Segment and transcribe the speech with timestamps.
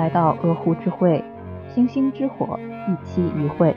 [0.00, 1.22] 来到鹅湖之会，
[1.74, 3.76] 星星之火，一期一会。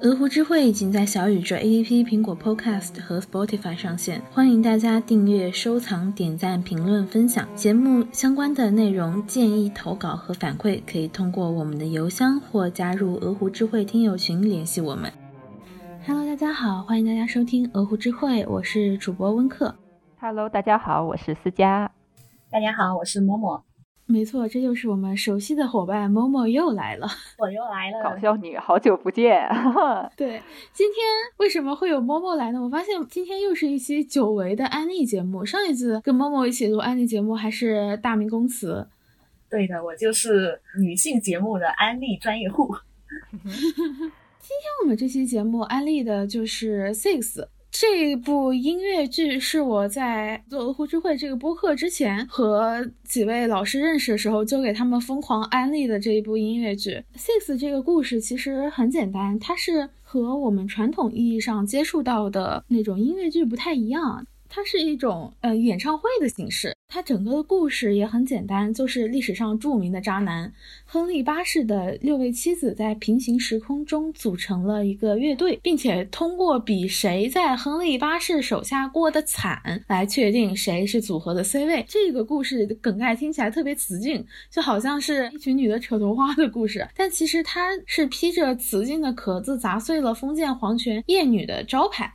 [0.00, 9.22] 鹅湖之会已经在小宇宙 APP、苹果 Podcast 和 Spotify 上线，欢迎大家订阅、收藏、点赞、评论、分享节目相关的内容。
[9.26, 15.21] 建议投稿和反馈可以通过我们的邮箱或加入鹅湖之会听友群联系我们。
[16.04, 19.72] Hello，大家好，欢迎大家收听鹅湖之会，我是主播温克。
[20.18, 21.88] Hello，大家好，我是思佳。
[22.50, 23.62] 大家好，我是某某。
[24.06, 27.06] 没错，这就是我们熟悉的伙伴某某又来了。
[27.38, 29.48] 我又来了，搞笑女，好久不见。
[30.16, 30.96] 对，今天
[31.36, 32.60] 为什么会有某某来呢？
[32.60, 35.44] 我发现今天又是一期久违的安利节目。
[35.44, 38.88] 上一次跟某某一起录安利节目还是大明宫词。
[39.48, 42.74] 对的，我就是女性节目的安利专业户。
[44.52, 47.40] 今天我们这期节目安利的就是《Six》。
[47.70, 57.02] 这部音乐剧是我在做鹅湖之会这个播客之前和几位老师认识的时候，就给他们疯狂安利的这一部音乐剧。
[57.16, 64.26] Six 这个故事其实很简单，它是和我们传统意义上接触到的那种音乐剧不太一样。
[64.54, 70.52] 它是一种呃演唱会的形式，它整个的故事也很简单，就是历史上著名的渣男
[70.84, 81.82] 亨利八世的六位妻子在平行时空中组成了一个乐队，并且通过比谁在亨利八世手下过得惨来确定谁是组合的 C 位。
[81.88, 92.12] 这个故事梗概听起来特别雌竞，就好像是一群女的扯头花的故事，但其实它是披着雌竞的壳子，砸碎了封建皇权厌女的招牌。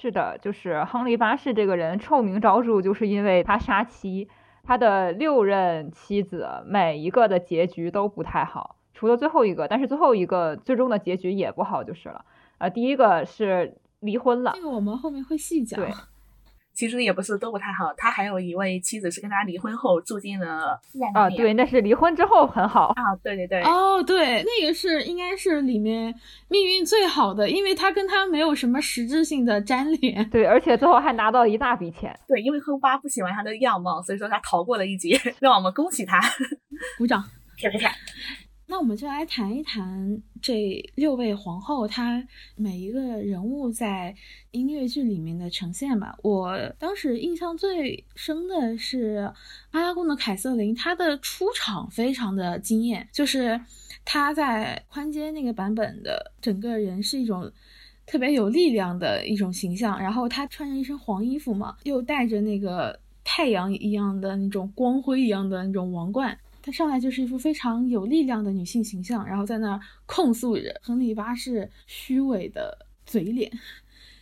[0.00, 4.28] 是的，就是亨利八世这个人臭名昭著，就是因为他杀妻，
[4.62, 12.24] 他的六任妻子每一个的结局都不太好，除了最后一个，但是最后一个最终的结局也不好就是了。
[12.56, 15.78] 呃，第一个是离婚了，这个我们后面会细讲。
[15.78, 15.92] 对。
[16.80, 20.80] 其实也不是都不太好，他还有一位妻子是跟他离婚后住进了
[21.12, 22.94] 啊，对，那是离婚之后很好。
[22.96, 26.14] 啊，对对对，哦对，那个是应该是里面
[26.48, 36.18] 命运最好的，因为他跟他没有什么实质性的粘连，对，而且最后还拿到一大笔钱，对，因为亨巴不喜欢他的样貌，所以说他逃过了一劫， 让我们恭喜他，
[36.96, 37.22] 鼓掌，
[37.60, 37.94] 啪啪啪。
[38.70, 44.14] 那我们就来谈一谈这六位皇后，她每一个人物在
[44.52, 46.16] 音乐剧里面的呈现吧。
[46.22, 49.28] 我当时印象最深的是
[49.72, 53.60] 阿拉贡的凯瑟琳，她的出场非常的惊艳，就是
[54.04, 57.50] 她在宽街那个版本的整个人是一种
[58.06, 66.38] 特别有力量的一种形象，然后她穿着一身黄衣服嘛，又戴着那个太阳一样的那种光辉一样的那种王冠。
[66.62, 73.50] 她上来就是一副非常有力量的女性形象，然后在那儿控诉着亨利八世虚伪的嘴脸。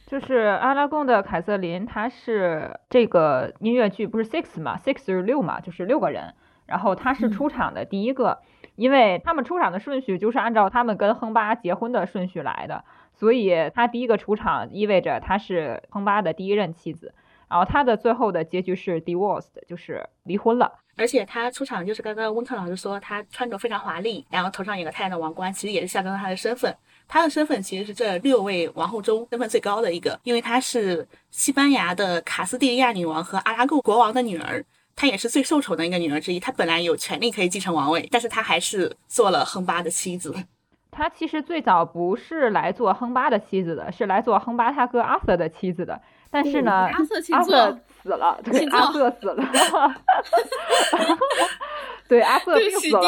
[0.07, 6.35] 就是阿拉贡的凯瑟琳，她是这个音乐剧不是 Six 嘛？Six 是六嘛，就是六个人。
[6.65, 8.41] 然后她是出场的第一个，
[8.77, 12.85] 因为他们出场的顺序就是按照他们跟亨巴结婚的顺序来的，
[13.15, 17.15] 所以她第一个出场意味着她是亨巴的第一任妻子。
[17.49, 20.81] 然后她的最后的结局是 divorced，就是离婚了。
[20.99, 26.75] 而且他出场就是刚刚温特老师说，他穿着非常华丽，然后头上有个太阳的王冠，其实也是象征了他的身份。
[27.07, 34.63] 他的身份其实是这六位王后中身份最高的一个，因为她是西班牙的卡斯蒂利亚女王和阿拉贡国王的女儿，
[34.95, 36.39] 她也是最受宠的一个女儿之一。
[36.39, 40.35] 她本来有权利可以继承王位，但是她还是做了亨巴的妻子。
[40.91, 45.99] 她其实最早不是来做亨巴的妻子的，是来做亨巴他哥阿瑟的妻子的。
[46.31, 46.91] 但是呢，
[47.33, 49.45] 阿瑟死了，对，阿瑟死了，
[52.09, 53.03] 对，阿瑟病死了，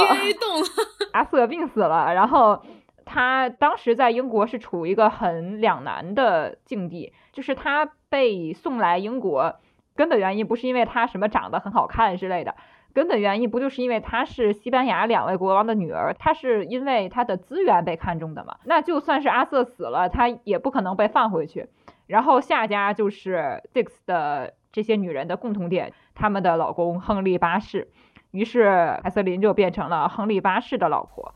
[1.13, 2.13] 阿瑟病死了。
[2.13, 2.63] 然后
[3.07, 9.57] 他当时在英国是处于一个很两难的境地，就是他被送来英国，
[9.97, 12.55] 根本原因不是因为他什么长得很好看之类的，
[12.93, 18.57] 根本原因不就是因为他是西班牙两位国王的女儿，他是因为他的资源被看中的嘛。
[18.65, 21.71] 那就算是阿瑟死了，他也不可能被放回去。
[22.07, 27.89] 然后下家就是 Dix 的这些女人的共同点，他们的老公亨利八世，
[28.31, 31.35] 于是凯瑟琳就变成了亨利八世的老婆。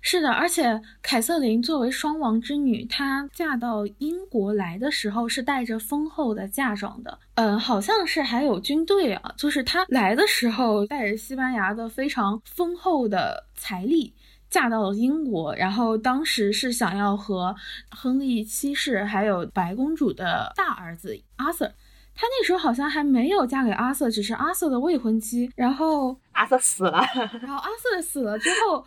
[0.00, 14.14] 是的，而且凯瑟琳作为双王之女，她嫁到英国来的时候是带着丰厚的嫁妆的，嗯，好像是还有军队啊，就是她来的时候带着西班牙的非常丰厚的财力。
[14.48, 17.54] 嫁到了英国，然后当时是想要和
[17.90, 21.74] 亨利七世还有白公主的大儿子阿瑟，
[22.16, 25.50] 他那时候好像还没有嫁给阿瑟，只是阿瑟的未婚妻。
[25.54, 28.84] 然后 阿瑟死了，然后阿瑟死了之后，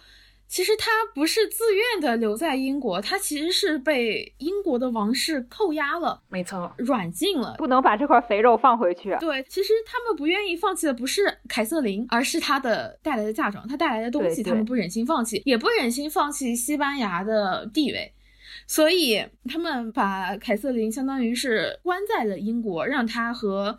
[0.48, 9.16] 其实她不是自愿的留在英国，她其实是被英国的王室扣押了，没错，软禁了，不能把这块肥肉放回去。
[9.20, 18.12] 对，其实他们不愿意放弃的不是凯瑟琳，而是她的带来的嫁妆，她带来的东西，他们不忍心放弃，也不忍心放弃西班牙的地位，
[18.69, 23.77] 所以他们把凯瑟琳相当于是关在了英国，让她和。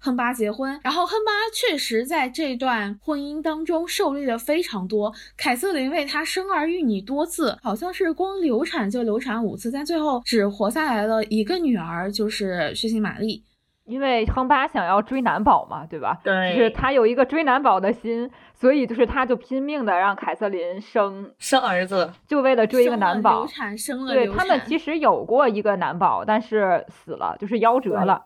[0.00, 5.12] 亨巴结婚，然后亨巴确实在这段婚姻当中受力了非常多。
[5.36, 13.42] 凯瑟琳为他生儿育女多次，好像是光流产就流产五次，但最后只活下来了一个女儿，就是血腥玛丽。
[13.88, 16.18] 因为亨巴想要追男宝嘛，对吧？
[16.22, 23.38] 对，就是他有一个追男宝的心，所以就是他就拼命的让凯瑟琳生生儿子，就为了追一个男宝。
[23.38, 28.24] 流产生了，对他们其实有过一个男宝，但是死了，就是夭折了。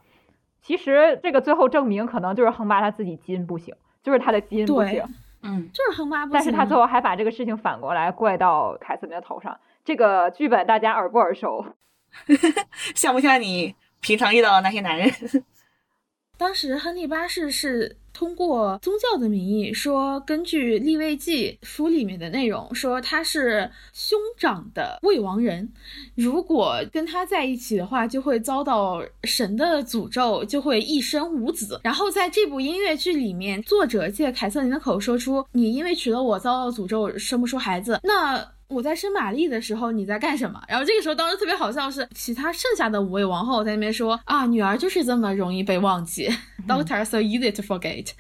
[0.61, 5.05] 其实这个最后证明，可能就是亨巴他自己基因不行，就是他的基因不行，
[5.43, 6.35] 嗯，就是亨巴不行。
[6.35, 9.59] 但是他最后还把这个事情反过来怪到凯瑟琳的头上。
[9.85, 11.65] 这个剧本大家耳不耳熟？
[12.95, 15.11] 像不像你平常遇到的那些男人？
[16.43, 17.99] 当时亨利八世是。
[18.13, 25.73] 通过宗教的名义说，根据《立位记》书里面的内容说，他是兄长的未亡人，
[26.15, 31.81] 如果跟他在一起的话，就会遭到神的诅咒，就会一生无子。
[31.83, 40.63] 然后在这部音乐剧里面，作者借凯瑟琳的口说出：“你因为娶了我，遭到诅咒，生不出孩子。”那我在生玛丽的时候你在干什么？
[40.67, 46.29] 然后这个时候当时特别好笑是，其他剩下的五位王后在那边说啊，女儿就是这么容易被忘记
[46.67, 48.13] ，Daughter so easy to forget。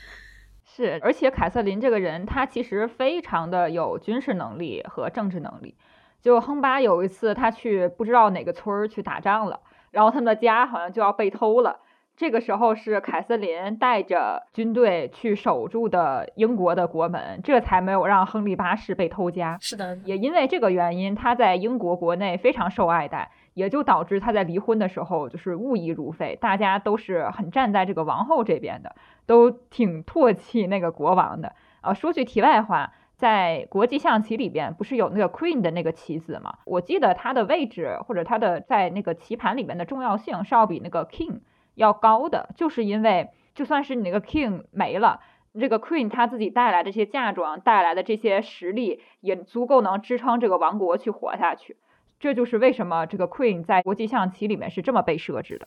[0.64, 5.74] 是，而且凯瑟琳这个人，她其实非常的有军事能力和政治能力。
[6.20, 9.58] 就亨巴有一次他去不知道哪个村儿去打仗了，
[9.90, 11.80] 然后他们的家好像就要被偷了。
[12.14, 19.56] 这个时候是凯瑟琳带着军队去守住的英国的国门，这才没有让亨利八世被偷家。
[19.60, 28.94] 是的，也因为这个原因，他在英国国内非常受爱戴，也就导致他在离婚的时候就是物议如飞，大家都是很站在这个王后这边的，
[29.26, 31.54] 都挺唾弃那个国王的。
[31.80, 36.58] 啊，说句题外话，在国际象棋里边不是有那个 Queen 的那个棋子吗？
[36.66, 41.40] 我记得它的位置或者它的在那个棋盘里面的重要性是要比那个 King。
[41.74, 45.20] 要高的，就是因为就算是你那个 king 没了，
[45.58, 51.76] 这个 queen 他自己带来的这些嫁妆带来的这些实力，也足够能支撑这个王国去活下去。
[52.18, 55.66] 这就是为什么这个 queen 在国际象棋里面是这么被设置的。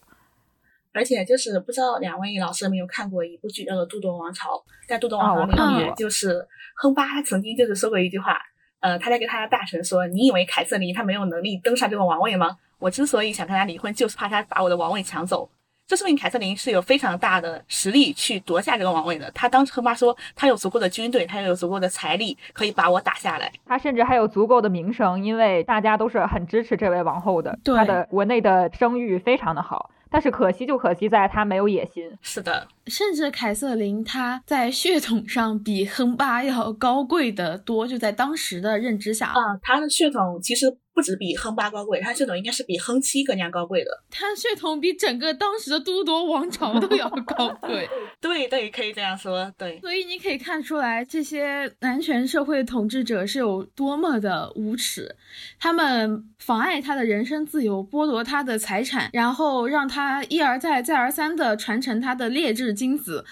[0.94, 4.52] 而且就是不知道两位老师有没有看过一部剧叫做《杜顿王朝》，
[4.88, 5.44] 在《杜顿王朝》
[5.78, 8.40] 里面，就是 亨巴他曾经就是说过一句话，
[8.80, 12.58] 呃，他在跟他的大臣说：“你以为凯瑟琳她没有能力登上这个王位吗？
[12.80, 15.50] 我之所以想跟他离婚，就是怕他把我的王位抢走。”
[15.88, 19.30] 这说明凯瑟琳是有非常大的实力去夺下这个王位的。
[19.32, 23.52] 她当时和妈说，她有足够的军队，他有足够的财力，可以把我打下来。
[23.68, 27.58] 她甚至还有足够的名声，因为大家都是很支持这位王后的。
[27.64, 29.92] 她的国内的声誉非常的好。
[30.10, 32.10] 但是可惜就可惜在她没有野心。
[32.22, 40.78] 是的，甚至凯瑟琳她在血统上比亨巴要高贵的多，就在当时的认知下啊，她的血统其实。
[40.96, 43.92] 不止比亨八高贵，他血统应该是比亨七更加高贵的。
[44.10, 47.88] 他血统比整个当时的都铎王朝都要高贵。
[48.22, 49.54] 对对，可以这样说。
[49.58, 55.14] 对，所以你可以看出来，这些男权社会统治者是有多么的无耻。
[55.60, 63.26] 他们妨碍他的人身自由，剥夺他的财产，然后让他一而再、再而三的传承他的劣质精子。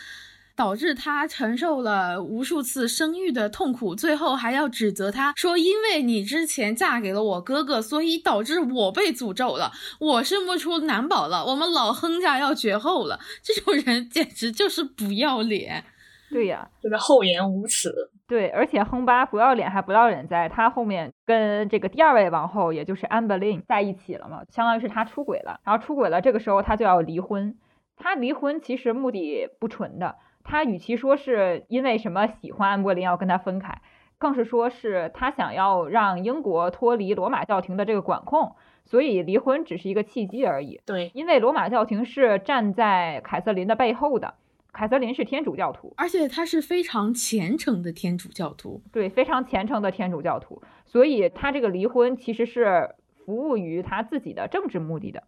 [0.55, 15.83] 导致他承受了无数次生育的痛苦，最后还要指责他说：“因为你之前嫁给了我哥哥，所以导致我被诅咒了，我生不出男宝了，我们老亨家要绝后了。”这种人简直就是不要脸。
[16.29, 17.91] 对呀，就是厚颜无耻。
[18.27, 25.59] 对，而且亨巴不要脸还不要脸，在他后面跟这个第二位王后，也就是安柏林在一起了嘛，相当于是他出轨了。
[25.63, 27.55] 然后出轨了，这个时候他就要离婚。
[27.95, 30.15] 他离婚其实目的不纯的。
[30.43, 33.81] 他与其说是因为什么喜欢安柏林要跟他分开，
[34.17, 40.81] 更是说是他想要让英国脱离罗马教廷的这个管控，所以离婚只是一个契机而已。
[40.85, 44.35] 对，因为罗马教廷是站在凯瑟琳的背后的，
[44.71, 48.81] 凯瑟琳是天主教徒，而且他是非常虔诚的天主教徒。
[48.91, 52.95] 对，非常虔诚的天主教徒，所以他这个离婚其实是
[53.25, 55.23] 服务于他自己的政治目的的。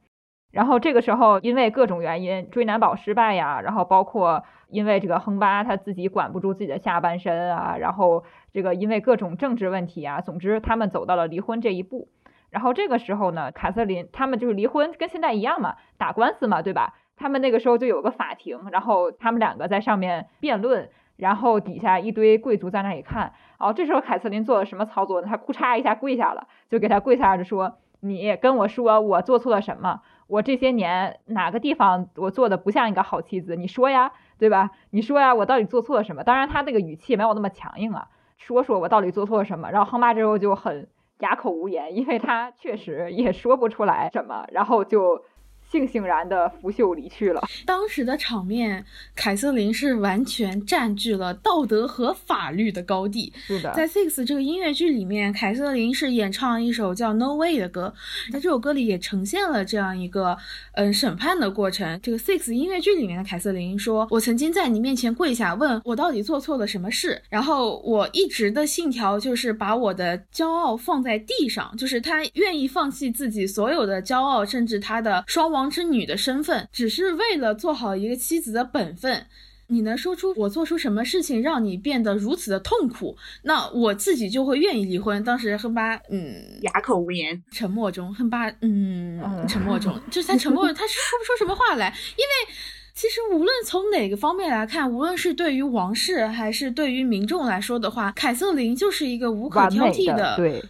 [0.52, 12.10] 然后这个时候，因为各种原因追男宝失败呀，然后包括因为这个亨巴他自己管不住自己的下半身啊，然后这个因为各种政治问题啊，总之他们走到了离婚这一步。
[12.52, 16.94] 然后这个时候呢，凯瑟琳他们就是离婚，跟现在一样嘛，打官司嘛，对吧？
[17.16, 23.34] 他们那个时候就有个法庭，然后他们两个在上面辩论，然后底下一堆贵族在那里看。
[23.58, 25.28] 哦，这时候凯瑟琳做了什么操作呢？
[25.30, 30.02] 她咕嚓一下跪下了，就给他跪下着说：“你跟我说我做错了什么？
[30.28, 33.56] 我这些年哪个地方我做的不像一个好妻子？
[33.56, 34.72] 你说呀，对吧？
[34.92, 36.24] 你说呀，我到底做错了什么？
[36.24, 39.70] 当然，他那个语气没有那么强硬啊，说说我到底做错了什么。
[39.72, 40.88] 然后亨巴之后就很
[41.20, 45.24] 哑口无言，因为他确实也说不出来什么，然后就。
[45.72, 47.42] 悻悻然的拂袖离去了。
[47.66, 53.34] 当时的场面，凯瑟琳是完全占据了道德和法律的高地。
[53.48, 57.94] 是的，在《Six》这个音乐剧里面，凯瑟琳是演唱一首叫《No Way》的歌，
[58.32, 60.38] 在这首歌里也呈现了这样一个
[60.74, 62.00] 嗯审判的过程。
[62.04, 79.26] 这个《Six》音乐剧里面的凯瑟琳说：“我曾经在你面前跪下，问我到底做错了什么事，然后我一直的信条就是把我的骄傲放在地上，就是他愿意放弃自己所有的骄傲，甚至他的双。”王之女的身份，只是为了做好一个妻子的本分。
[79.68, 85.24] 你能说出我做出什么事情让你变得如此的痛苦，那我自己就会愿意离婚。
[85.24, 91.88] 当时亨巴，嗯，哑口无言，沉默中，亨巴，嗯，沉默中，就是他沉默， 他说不出什么话来。
[91.88, 92.54] 因为
[92.94, 100.64] 其实无论从哪个方面来看，无论是对于王室还是对于民众来说的话，凯瑟琳就是一个无可挑剔的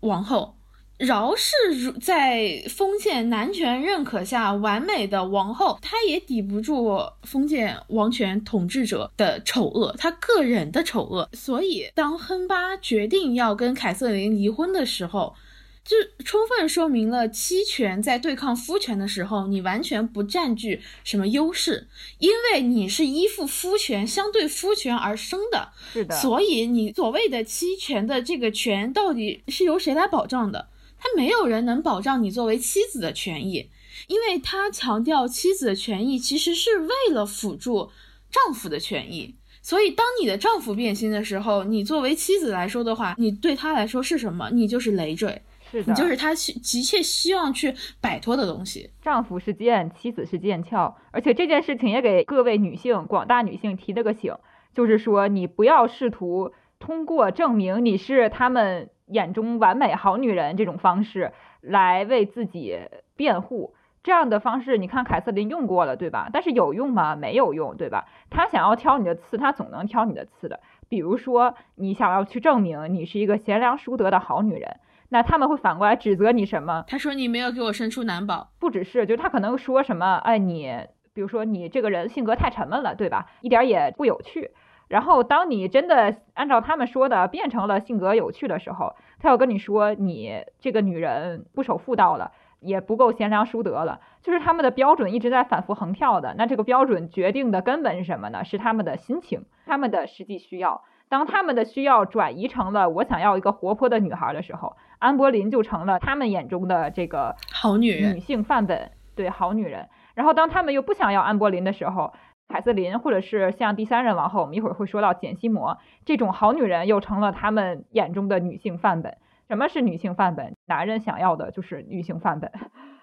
[0.00, 0.56] 王后。
[1.00, 11.26] 饶是如在封建男权认可下完美的王后，她也抵不住封建王权统治者的丑恶，她个人的丑恶。
[11.32, 15.34] 所以，当亨巴决定要跟凯瑟琳离婚的时候，
[15.82, 21.88] 就充分说明了妻权在对抗夫权的时候，你完全不占据什么优势，
[22.18, 25.70] 因为你是依附夫权、相对夫权而生的。
[25.94, 30.68] 是的，所以你所谓的妻权的这个权，到底是由谁来保障的？
[31.02, 33.70] 他没有人能保障你作为妻子的权益，
[34.06, 37.90] 因为他强调妻子的权益其实是为了辅助
[38.30, 39.34] 丈夫的权益。
[39.62, 44.50] 所以，当你的丈夫变心的时候，你作为妻子来说的话，你对他来说是什么？
[44.50, 48.90] 你就是累赘，是的，你就是他急切希望去摆脱的东西。
[49.02, 54.34] 丈夫是剑，妻子是剑鞘，而且这件事情也给各位女性、广大女性提了个醒，
[54.74, 58.90] 就是说你不要试图通过证明你是他们。
[59.10, 62.78] 眼中完美好女人这种方式来为自己
[63.16, 66.30] 辩护，这样的方式你看凯瑟琳用过了，对吧？
[66.32, 67.16] 但是有用吗？
[67.16, 68.06] 没有用，对吧？
[68.30, 70.60] 他想要挑你的刺，他总能挑你的刺的。
[70.88, 74.76] 比如说，你想要去证明你是一个贤良淑德的好女人，
[75.08, 76.84] 那他们会反过来指责你什么？
[76.88, 80.72] 他说你没有给我生出男宝，不只是，就他可能说什么，哎，你
[81.12, 83.26] 比如说你这个人性格太沉闷了，对吧？
[83.40, 84.50] 一点也不有趣。
[84.90, 96.34] 然后，当你真的按照他们说的变成了性格有趣的时候，他要跟你说你这个女人不守妇道了，也不够贤良淑德了，就是他们的标准一直在反复横跳的。
[96.36, 98.42] 那这个标准决定的根本是什么呢？
[98.42, 100.82] 是他们的心情，他们的实际需要。
[101.08, 109.88] 当他们的需要转移成了我想要一个活泼的女孩的时候，安柏林就成了他们眼中的这个好女人、女性范本，对好女人。
[110.14, 112.12] 然后当他们又不想要安柏林的时候，
[112.50, 119.16] 凯瑟琳，或者是像第三任王后，我们一会儿会说到简西摩这种好女人，又成了他们眼中的女性范本。
[119.48, 120.56] 什么是女性范本？
[120.66, 122.50] 男人想要的就是女性范本。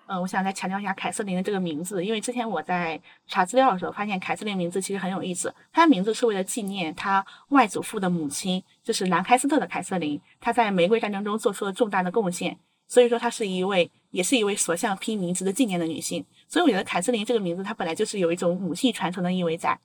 [0.08, 5.54] 嗯，我想再强调一下凯瑟琳的这个名字，因为之前我在查资料的时候发现，凯瑟琳名字其实很有意思。
[5.74, 10.22] 她的名字是为了纪念她外祖父的母亲，就是兰开斯特的凯瑟琳。
[10.40, 12.58] 她在玫瑰战争中做出了重大的贡献。
[12.88, 16.26] 所以说，她是一位，也是一位所向披靡、值得纪念的女性。
[16.48, 19.80] 所以我觉得凯瑟琳这个名字，它本来就是有一种母系传承的意味在。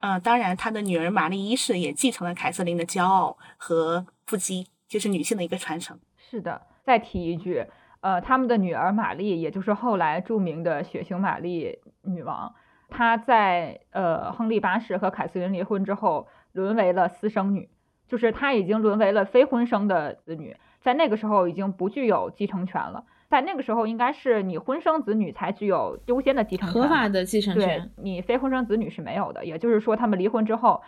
[0.00, 5.98] 嗯，当然，她的女儿玛丽一世也继承了凯瑟琳的骄傲和腹肌，就是女性的一个传承。
[6.18, 7.64] 是的，再提一句，
[8.00, 12.54] 呃，他们的女儿玛丽，也就是后来著名的血腥玛丽女王，
[12.90, 17.70] 她在呃亨利八世和凯瑟琳离婚之后，沦为了私生女，
[18.06, 20.54] 就是她已经沦为了非婚生的子女。
[20.82, 29.44] 在那个时候已经不具有继承权了，在那个时候应该是你婚生子女才具有优先的继承权，合法的继承权，你非婚生子女是没有的。
[29.44, 30.82] 也就是说，他们离婚之后，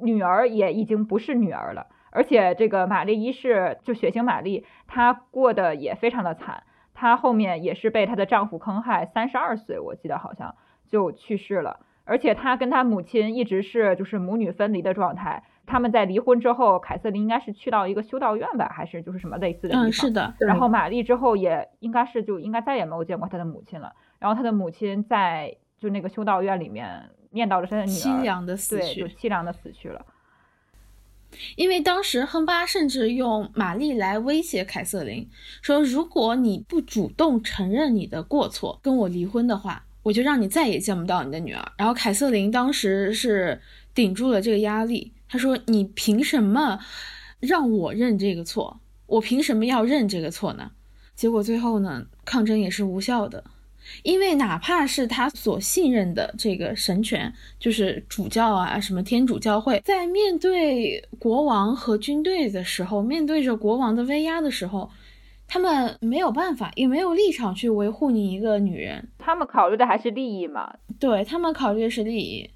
[0.00, 1.88] 女儿也已经不是女儿了。
[2.12, 6.62] 而且这个玛丽一世，就血腥玛丽，她过得也非常的惨，
[6.94, 10.54] 她后面也是被她的丈夫坑害，三十二岁我记得好像
[10.88, 11.80] 就去世了。
[12.04, 15.42] 而且她跟她母亲一直是就是母女分离的状态。
[15.68, 19.86] 他们在离婚之后，凯瑟琳应该是去到一个修道院吧，还是就是什么类似的地方？
[19.86, 20.34] 嗯，是的。
[20.40, 23.92] 然后玛丽之后也应该是就应该再也没有见过她的母亲了。
[24.18, 30.04] 然后她的母亲在就那个修道院里面念叨着她的女儿，凄凉的死去，对，就凄凉的死去了。
[31.56, 35.28] 因为当时亨巴甚至用玛丽来威胁凯瑟琳，
[35.60, 41.62] 说如果你不主动承认你的过错，跟我离婚的话，我就让你再也见不到你的女儿。
[41.76, 43.60] 然后凯瑟琳当时是
[43.94, 45.12] 顶住了这个压力。
[45.28, 46.78] 他说：“你凭什么
[47.40, 48.80] 让我认这个错？
[49.06, 50.70] 我凭什么要认这个错呢？”
[51.14, 53.44] 结果最后呢，抗争也是无效的。
[54.02, 64.90] 因为哪怕是他所信任的这个神权，就是主教啊，什么天主教会，在面对国王和军队的时候，面对着国王的威压的时候，
[65.46, 69.08] 他们没有办法，也没有立场去维护你一个女人。
[69.16, 70.74] 他们考虑的还是利益嘛？
[71.00, 72.50] 对他们考虑的是利益，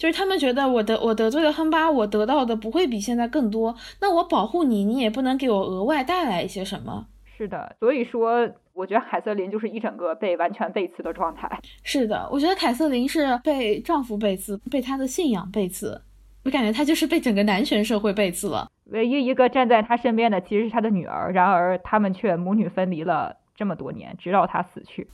[0.00, 7.06] 就是他们觉得我得我得罪了亨巴，我得到的不会比现在更多，那我保护你，你也不能给我额外带来一些什么。
[7.36, 8.50] 是的，所以说。
[8.72, 11.46] 我觉得凯瑟琳就是一整个被完全背刺的状态。
[11.84, 16.00] 是的，我觉得凯瑟琳是被丈夫背刺，被她的信仰背刺。
[16.44, 18.70] 我感觉她就是被整个男权社会背刺了。
[18.86, 25.06] 唯一一个站在她身边的其实是她的女儿，然而他们却母女分离了这么多年，直到她死去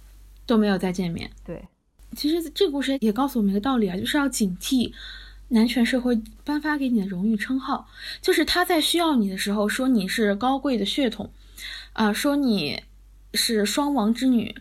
[0.47, 1.29] 都没有再见面。
[1.45, 1.65] 对，
[2.15, 4.93] 其实这故事也告诉我们一个道理啊，就是要警惕
[5.49, 7.89] 男权社会颁发给你的荣誉称号，
[8.21, 11.31] 就是他在需要你的时候说你是高贵的血统，
[11.93, 12.83] 啊，说你。
[13.35, 14.55] 是双王之女，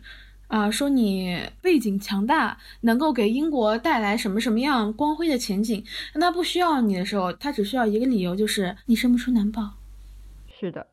[0.48, 5.86] 啊，说你背景强大，能够给英国带来什么什么样光辉的前景。
[6.16, 9.76] 那不需要你的时候，他只需要一个理由，就是你生不出男宝。
[10.60, 10.88] 是的，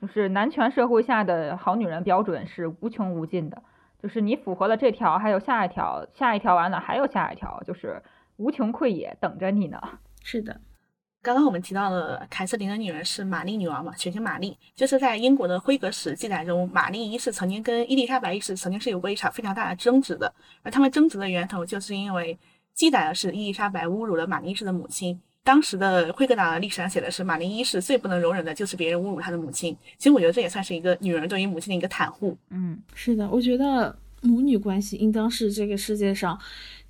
[0.00, 3.60] 就是男权社会下的好女人标准是无穷无尽的，
[4.04, 8.02] 就是你符合了这条，还有下一条，下一条完了还有下一条，就是
[8.36, 9.80] 无穷匮也等着你呢。
[10.22, 10.60] 是的。
[11.22, 20.30] 刚刚我们提到了凯瑟琳的女儿是玛丽女王嘛，全称玛丽，就是在英国的辉格史记载中，玛丽一世曾经跟伊丽莎白一世曾经是有过一场非常大的争执的，
[20.62, 22.38] 而他们争执的源头就是因为
[22.74, 25.18] 记载的是伊丽莎白侮辱了玛丽一世的母亲。
[25.44, 29.76] 当时的辉格党的历史上写的是玛丽一世最不能容忍的就是别人侮辱她的母亲。
[29.98, 32.36] 其实我觉得这也算是一个女人对于母亲的一个袒护。
[32.48, 36.40] 嗯，是的，我觉得母女关系应当是这个世界上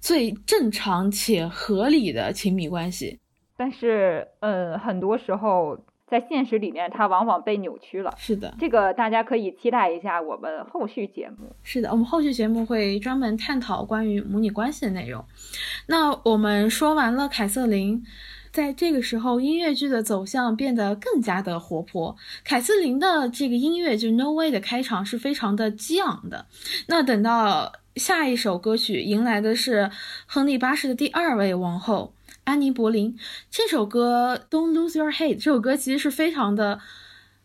[0.01, 3.19] 最正常且合理的亲密关系。
[3.57, 8.13] 但是，呃，很多时候在现实里面，它往往被扭曲了。
[8.17, 11.55] 是的，这个大家可以期待一下我们后续节目。
[11.63, 15.25] 是的，我们后续节目会专门探讨关于母女关系的内容。
[15.87, 18.03] 那我们说完了凯瑟琳，
[18.55, 22.17] 在这个时候，音乐剧的走向变得更加的活泼。
[22.45, 26.47] 凯瑟琳的这个音乐就 No Way 的开场是非常的激昂的。
[26.87, 29.91] 那等到下一首歌曲迎来的是
[30.27, 32.15] 亨利八世的第二位王后。
[32.45, 33.19] 安妮·柏林
[33.51, 36.79] 这首歌《Don't Lose Your Head》这首歌其实是非常的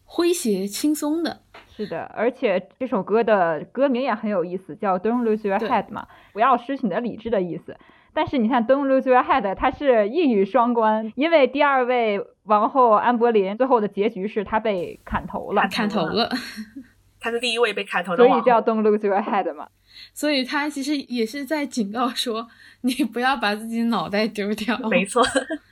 [0.08, 1.42] 诙谐轻松的，
[1.76, 7.76] 是的，而且这首歌的歌名也很有意思，叫《Don't Lose Your Head》嘛，不要失去你的理智的意思。
[8.14, 16.30] 但是你看《Don't Lose Your Head》，它是一语双关，因为第二位王后安柏林最后的结局是她被砍头了，砍头了，
[17.20, 19.68] 她是第一位被砍头的，所以叫《Don't Lose Your Head》嘛。
[20.14, 22.48] 所以他其实也是在警告说，
[22.82, 24.78] 你不要把自己脑袋丢掉。
[24.88, 25.22] 没错，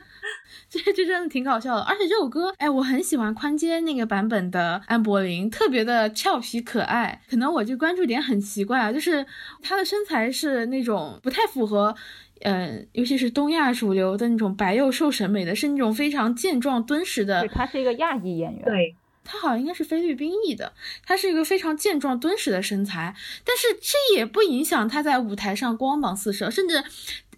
[0.68, 1.82] 这这真的挺搞笑的。
[1.84, 7.22] 而且这首歌，哎，我很喜欢宽街那个版本的安柏林，特别的俏皮可爱。
[7.30, 9.26] 可能我这关注点很奇怪啊，就是
[9.62, 11.96] 她的身材是那种不太符合，
[12.42, 17.48] 嗯，尤其是东亚主流的那种白幼瘦审美的，是那种非常健壮敦实的。
[17.48, 18.64] 她是一个亚裔演员。
[18.64, 18.96] 对。
[19.30, 20.72] 他好像应该是菲律宾裔的，
[21.06, 26.82] 他是一个非常健壮敦实的身材，但是这也不影响他在舞台上光芒四射，甚至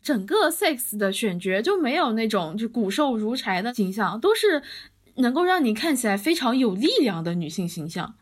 [0.04, 4.62] 整个 sex 的选角就没有那种就骨瘦如柴的形象，都是
[5.16, 8.14] 能够让你看起来非常有力量的女性形象。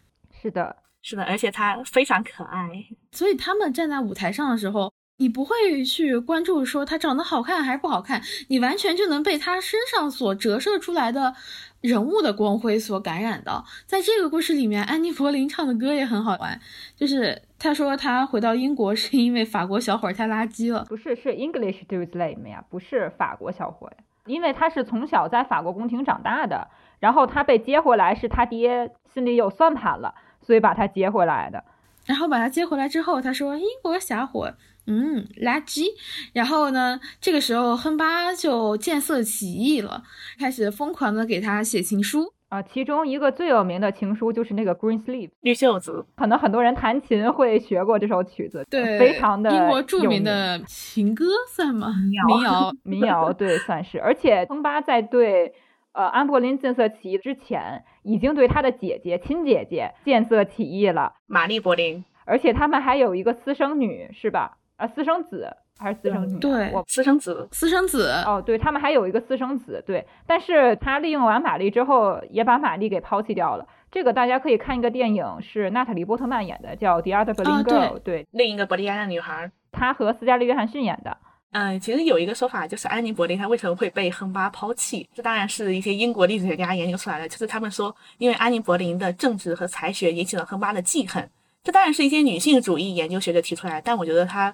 [0.42, 2.70] 是的，是的，而且她非常可爱，
[3.12, 4.94] 所以他们站在舞台上的时候。
[5.20, 11.34] 你不会去关注说他长得好看还是不好看，你完全就能被他身上所折射出来的
[11.82, 13.66] 人物的光辉所感染到。
[13.88, 16.60] 在这个故事里面，安妮·柏林唱的歌也很好玩，
[16.96, 26.68] 就是他说他回到英国是因为法国小伙太垃圾了，不是是 English dudes lame 呀，不是法国小伙呀，因为他是从小在法国宫廷长大的，
[27.00, 31.64] 然后他被接回来是他爹心里有算盘了，所以把他接回来的。
[32.06, 34.54] 然后把他接回来之后，他说英国小伙。
[34.88, 35.86] 嗯，垃圾。
[36.34, 40.04] 然后呢，这个时候亨巴就见色起意了，
[40.40, 42.62] 开始疯狂的给他写情书啊。
[42.62, 51.94] 其中一个最有名的情书就是那个 Green Sleeve 绿袖子，可能很多人弹琴会学过这首曲子，对，非常的英国著名的情歌算吗？
[52.28, 54.00] 民谣， 民谣，对，算是。
[54.00, 55.54] 而且亨巴在对
[55.92, 62.06] 呃安柏林见色起意之前，已经对他的姐姐亲姐姐见色起意了，玛丽柏林。
[62.30, 64.58] 而且他们还有一个私生女，是吧？
[64.78, 66.40] 啊，私生子还是私生女？
[66.40, 68.12] 对，我私生子，私生子。
[68.26, 70.06] 哦，对他们还有一个私生子，对。
[70.26, 73.68] 但是他利用完玛丽之后，也把玛丽给抛弃掉了。
[73.92, 77.96] 这个大家可以看一个电影，是娜塔莉波特曼演的，叫《The Other Berlin Girl》。
[78.00, 79.52] 对，另一个伯利亚的女孩。
[79.72, 81.18] 她和斯嘉丽约翰逊演的。
[81.52, 85.10] 嗯，其实有一个说法，就是安妮·柏林她为什么会被亨巴抛弃？
[85.14, 87.28] 这当然是一些英国历史学家研究出来的。
[87.28, 91.28] 就是他们说，因为安妮·柏林的政治和才学引起了亨巴的记恨。
[91.64, 94.54] 这当然是一些女性主义研究学者提出来，但我觉得他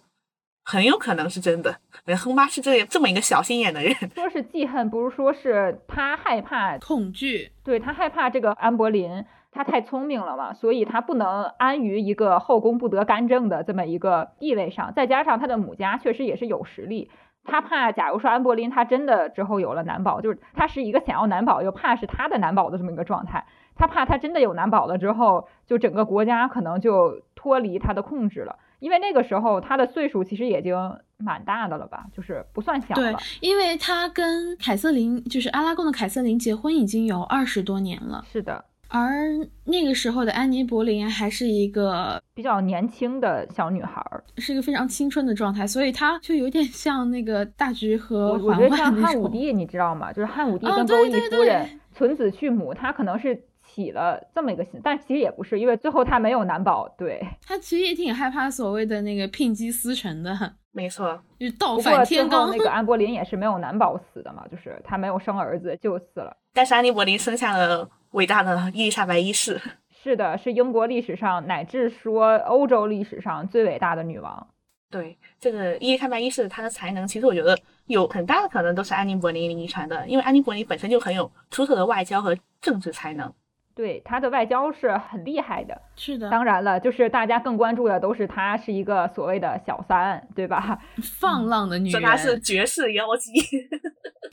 [0.64, 1.76] 很有可能是真的。
[2.18, 3.94] 亨巴是这这么一个小心眼的人。
[4.16, 7.52] 说是记恨，不如说是他害怕、恐惧。
[7.64, 9.24] 对他害怕这个安柏林。
[9.56, 14.92] 他太聪明了嘛，所以他不能安于一个后宫不得干政的这么一个地位上。
[14.96, 17.12] 再加上他的母家确实也是有实力，
[17.44, 23.46] 他怕，假如说安柏林他真的之后有了男宝，就是他是一个想要男宝又怕是他的男宝的这么一个状态。
[23.76, 28.58] 他怕他真的有男宝了之后，就整个国家可能就脱离他的控制了。
[28.84, 30.76] 因为那个时候他的岁数其实已经
[31.16, 33.14] 蛮大的了吧，就是不算小了。
[33.14, 38.26] 对，因为他跟凯瑟琳，就是阿拉贡的凯瑟琳结婚已经有二十多年了。
[38.30, 38.66] 是的。
[38.90, 39.30] 而
[39.64, 44.06] 那个时候的安妮·柏林还是一个比较年轻的小女孩，
[44.38, 50.12] 是一个非常青春的状态，所以她就有点像那个大菊和我觉得像汉武帝，你知道吗？
[50.12, 56.88] 就是汉武帝跟钩弋夫人存子去母，他可能是起了这么一个心，但其实也不是，因为最后他没有男宝。
[56.98, 60.32] 对他其实也挺害怕所谓的那个聘姬司晨的，
[60.72, 62.52] 没错，就倒反天罡。
[62.52, 67.90] 那个安柏林也是没有男宝死的嘛，就是他没有生儿子就死了，但是安妮·柏林生下了。
[68.14, 69.60] 伟大的伊丽莎白一世，
[69.90, 74.48] 是的，是英国历史上乃至说欧洲历史上最伟大的女王。
[74.92, 77.58] 对这个伊丽莎白一世，她的才能其实我觉得
[77.88, 83.34] 有很大的可能都是安妮·柏林遗传的，因为安妮·柏林本身就很有出色的外交和政治才能。
[83.76, 86.30] 对他的外交是很厉害的，是的。
[86.30, 90.80] 当然了，就是大家更关注的都是她是一个所谓的小三，对吧？
[91.20, 93.32] 放浪的女人，她是绝世妖姬。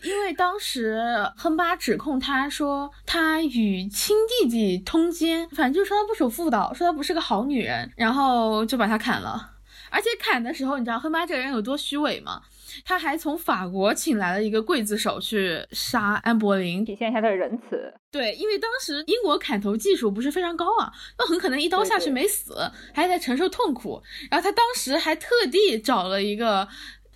[0.05, 1.03] 因为当时
[1.37, 9.51] 亨巴指控他说他与亲弟弟通奸，反正就是说他不守妇道，说她不是个好女人，然后就把他砍了。
[9.91, 12.43] 而且砍的时候，你知道亨巴这个人有多虚伪吗？
[12.85, 17.93] 他还从法国请来了一个刽子手去杀安柏林，体现一下他的仁慈。
[18.11, 22.55] 对，因为当时英国砍头技术不是非常高啊，那很可能一刀下去没死，
[22.95, 24.01] 还在承受痛苦。
[24.31, 26.67] 然后他当时还特地找了一个。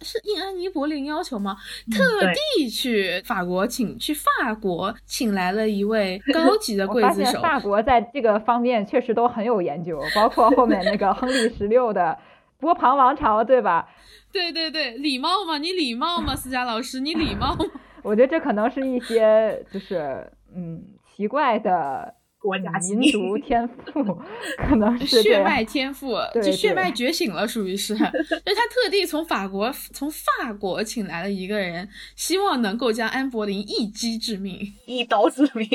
[0.02, 1.56] 是应安妮·柏林要求吗？
[1.90, 2.20] 特
[2.58, 7.40] 地去法国请去法国请来了一位 高级的刽子手。
[7.40, 12.18] 法国在这个方面确实都很有研究，包括后面那个亨利十六的
[12.58, 13.88] 波旁王朝，对吧？
[14.32, 15.58] 对对对，礼貌吗？
[15.58, 16.34] 你礼貌吗？
[16.36, 17.64] 思佳老师，你礼貌吗？
[18.02, 20.82] 我觉得这可能是一些就是嗯
[21.14, 22.14] 奇怪的。
[22.44, 24.20] 国家民族天赋
[24.68, 27.96] 可能是血脉天赋，就血脉觉醒了，属于是。
[27.96, 35.66] 所以他特地从法国从法国请来了一个人，希望能够将安柏林一击致命，一刀致命，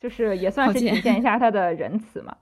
[0.00, 2.34] 就是也算是体现一下他的仁慈嘛。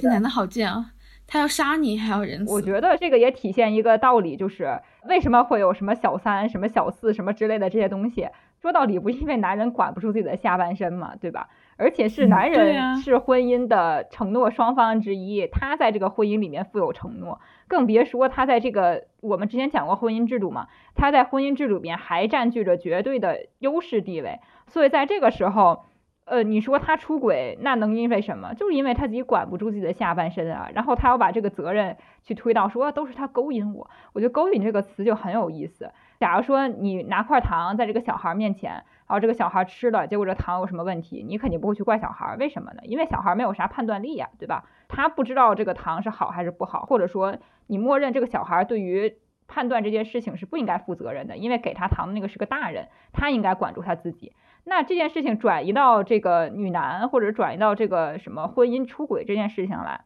[0.00, 0.92] 这男的好贱啊！
[1.26, 2.52] 他要杀你还要仁慈。
[2.52, 8.28] 我觉得这个也体现一个道理，就是为什么会有什么小三、什么小四、什么之类的这些东西？
[8.62, 11.48] 说到底，不是因为男人管不住自己的下半身嘛，对吧？
[11.76, 25.84] 而且是男人是婚姻的承诺双方之一，他在这个婚姻里面负有承诺，更别说他在这个我们之前讲过婚姻制度嘛，他在婚姻制度里面还占据着绝对的优势地位，所以在这个时候，
[26.26, 28.52] 呃，你说他出轨，那能因为什么？
[28.54, 35.90] 就是因为他自己管不住自己的下半身啊，然后他要把这个责任去推到说都是他勾引我，我觉得勾引这个词就很有意思。
[36.20, 38.84] 假如说你拿块糖在这个小孩面前。
[39.08, 41.24] 然后这个小孩吃了，结果这糖有什么问题？
[41.24, 42.80] 你肯定不会去怪小孩，为什么呢？
[42.82, 44.64] 因为小孩没有啥判断力呀，对吧？
[44.88, 47.36] 他不知道这个糖是好还是不好，或者说
[47.68, 49.14] 你默认这个小孩对于
[49.46, 54.32] 判断这件事情是不应该负责任的，因为给他糖的那个是个大人，他应该管住他自己。
[54.68, 60.00] 那这件事情转移到这个女男，或者转移到这个什么婚姻出轨这件事情来，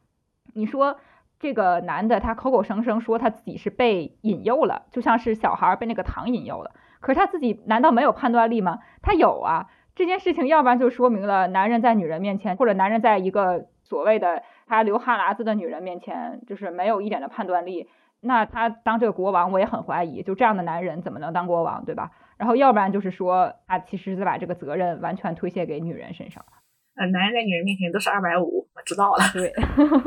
[0.52, 0.98] 你说
[1.38, 6.72] 这个男的他口口声声说他自己是被引诱了，就像是小孩被那个糖引诱了。
[7.00, 8.80] 可是他自己难道没有判断力吗？
[9.00, 9.70] 他有啊！
[9.94, 17.88] 这件事情要不然就说明了男人在女人面前，或者男人在一个所谓的他流哈喇子的女人面前，就是没有一点的判断力。
[18.20, 22.10] 那他当这个国王，我也很怀疑，就这样的男人怎么能当国王，对吧？
[22.40, 26.42] 然后要不然就是说，他其实是把这个责任完全推卸给女人身上。
[26.96, 29.24] 呃，男人在女人面前都是二百五，我知道了。
[29.32, 29.52] 对，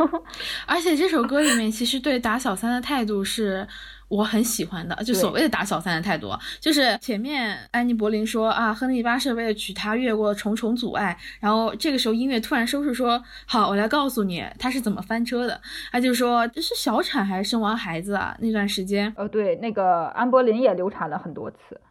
[0.67, 3.67] 而且这首歌里面其实对打小三的态度是。
[4.09, 15.59] 我很喜欢的，就所谓的打小三的态度，就是前面安妮·柏林说啊，亨利八世为了娶她越过重重阻碍，然后这个时候音乐突然收拾说，好，我来告诉你他是怎么翻车的。
[15.91, 18.37] 他就说这是小产还是生完孩子啊？
[18.39, 21.81] 那段时间，呃，对，那个安柏林也流产了很多次，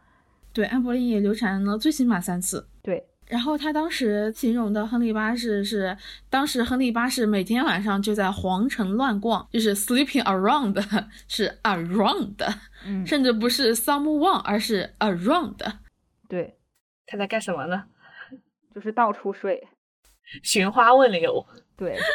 [0.53, 5.97] 对，安柏林也流产了最起码三次，对，然后他当时形容的亨利八世是，
[6.29, 10.79] 当时亨利八世每天晚上就在皇城乱逛，就是 sleeping around，
[11.27, 12.35] 是 around，
[12.85, 15.57] 嗯，甚至不是 someone，而是 around。
[16.29, 16.55] 对，
[17.07, 17.85] 他在干什么呢？
[18.75, 19.67] 就是到处睡，
[20.43, 21.45] 寻花问柳。
[21.77, 21.97] 对。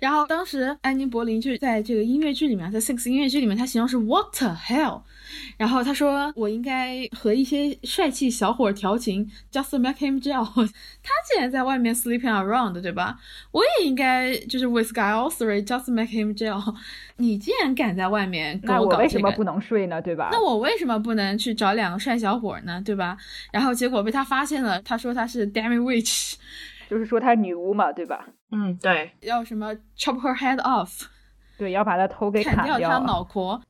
[0.00, 5.02] 然后当时安妮·柏林就在这个音乐剧里面，在《Six》音乐剧里面，他形容是 What the hell？
[5.58, 10.70] 然后他说我应该和一些帅气小伙调情，just make him jealous。
[11.04, 13.18] 他竟然在外面 sleeping around，对吧？
[13.52, 16.74] 我也应该就是 with guy all three，just make him jealous。
[17.16, 20.00] 你既然敢在外面跟我搞这个，为什么不能睡呢？
[20.00, 20.30] 对吧？
[20.32, 22.82] 那我为什么不能去找两个帅小伙呢？
[22.84, 23.16] 对吧？
[23.52, 26.34] 然后结果被他发现了，他说他是 damn witch。
[26.88, 28.26] 就是说她女巫嘛，对吧？
[28.50, 29.10] 嗯，对。
[29.20, 31.06] 要什么 chop her head off？
[31.58, 33.60] 对，要把她头给砍掉，她脑壳。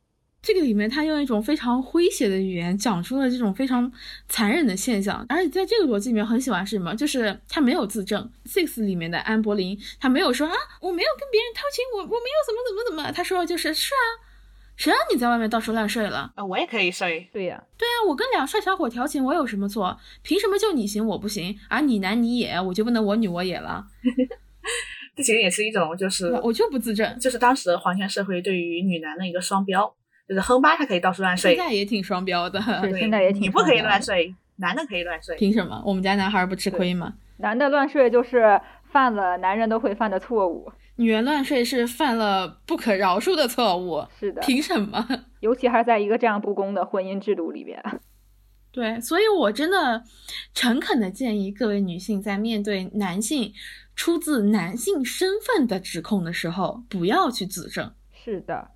[0.42, 3.90] 这个里面他用一种非常诙谐的语言讲出了这种非常
[4.28, 6.94] 残忍的现象，而且在这个逻辑里面很喜欢是什么？
[6.94, 8.30] 就是他没有自证。
[8.44, 13.98] Six 里面的安柏林，他没有说啊，我没有跟别人偷情，我我没有怎么怎么怎么，他说的就是是啊。
[14.76, 16.30] 谁让你在外面到处乱睡了？
[16.34, 17.28] 啊，我也可以睡。
[17.32, 19.96] 对呀，对呀，我跟俩帅小伙调情，我有什么错？
[20.22, 21.58] 凭什么就你行我不行？
[21.68, 23.86] 啊，你男你也，我就不能我女我也了？
[25.16, 29.90] 这其实也是一种，就是我就不自证，就是当时的皇权社会对于女男的一个双标，
[30.28, 32.60] 就是哼巴他可以到处乱睡，现在也挺双标的。
[32.82, 33.42] 对，现在也挺。
[33.42, 35.34] 你不可以乱睡，男的可以乱睡。
[35.36, 35.82] 凭什么？
[35.86, 37.14] 我们家男孩不吃亏吗？
[37.38, 38.60] 男的乱睡就是
[38.90, 40.70] 犯了男人都会犯的错误。
[40.96, 45.06] 女人乱睡是犯了不可饶恕的错误，是的，凭什么？
[45.40, 47.82] 尤其还在一个这样不公的婚姻制度里边。
[48.72, 50.04] 对，所以我真的
[50.52, 53.52] 诚恳的建议各位女性，在面对男性
[53.94, 57.92] 出自男性身份的指控的时候，不要去自证。
[58.12, 58.70] 是的。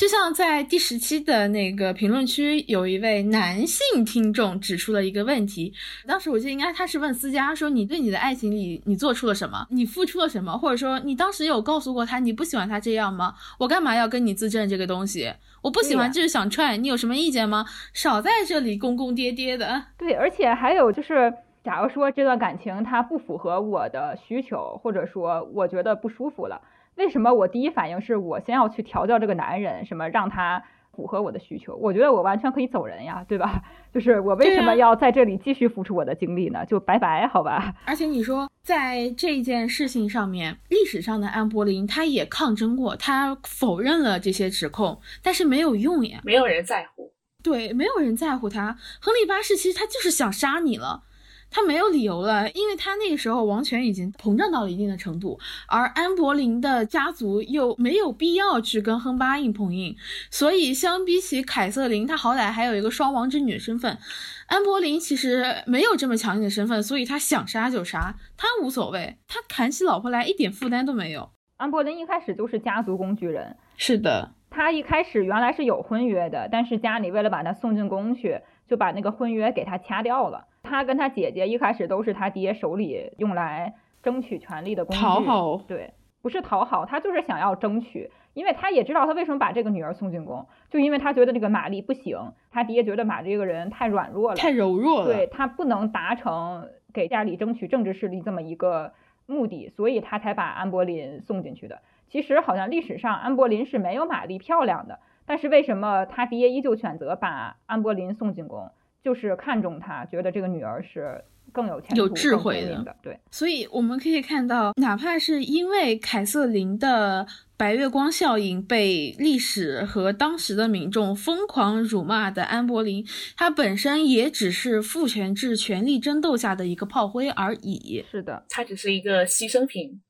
[0.00, 5.74] 就像在第十期的那个评论区，有一位男性听众指出了一个问题。
[6.06, 9.66] 当时我记得应该他是问思佳说：“你对你的爱情里你做出了什么？
[9.68, 10.56] 你付出了什么？
[10.56, 13.34] 或者说你当时有告诉过他你不喜欢他这样吗？
[13.58, 15.30] 我干嘛要跟你自证这个东西？
[15.60, 17.66] 我不喜欢就是想踹，你有什么意见吗？
[17.92, 19.82] 少在这里公公爹爹的。
[19.98, 21.30] 对，而且还有就是，
[21.62, 26.58] 假如说这段感情它不符合我的需求，或者说我觉得不舒服了。”
[26.96, 31.74] 为什么我第一反应是我先要去调教这个男人，什么让他符合我的需求？
[31.76, 33.62] 我觉得我完全可以走人呀，对吧？
[33.94, 36.64] 就是我为什么要在这里继续付出我的精力呢？
[36.66, 37.74] 就拜拜，好吧。
[37.86, 47.12] 而且你说在这件事情上面，历史上的安柏林他也抗争过，他否认了这些指控，但是没有用呀，没有人在乎。
[47.42, 48.76] 对，没有人在乎他。
[49.00, 51.04] 亨利八世其实他就是想杀你了。
[51.50, 59.96] 他没有理由了，因为他那个时候王权已经膨胀到了一定的程度，而安柏林的家族又没有必要去跟亨巴硬碰硬，
[60.30, 63.98] 所以相比起凯瑟琳，他好歹还有一个双王之女的身份，
[64.46, 71.30] 安柏林其实没有这么强硬的身份，所以他想杀就杀，他无所谓，他砍起老婆来一点负担都没有。
[71.56, 80.46] 安柏林一开始就是家族工具人，是的，他一开始原来是有婚约的，但是家里为了把他送进宫去，就把那个婚约给他掐掉了。
[80.70, 98.92] 他跟他姐姐一开始都是他爹手里用来争取权力的工具，讨好，对，不是讨好，他就是想要争取，因为他也知道他为什么把这个女儿送进宫，就因为他觉得这个玛丽不行，他爹觉得玛丽这个人太软弱了，太柔弱了，对他不能达成给家里争取政治势力这么一个
[99.26, 101.82] 目的，所以他才把安柏林送进去的。
[102.08, 108.70] 其实好像历史上安柏林是没有玛丽漂亮的，但是为什么他爹依旧选择把安柏林送进宫？
[109.02, 112.96] 就是看中她，觉得这个女儿是更有前途、有智慧的。
[113.02, 123.04] 对，所以我们可以看到，哪怕是因为凯瑟琳的白月光效应被历史和当时的民众疯狂辱骂的安柏林，
[123.36, 128.04] 他本身也只是父权制权力争斗下的一个炮灰而已。
[128.10, 130.00] 是的，他只是一个牺牲品。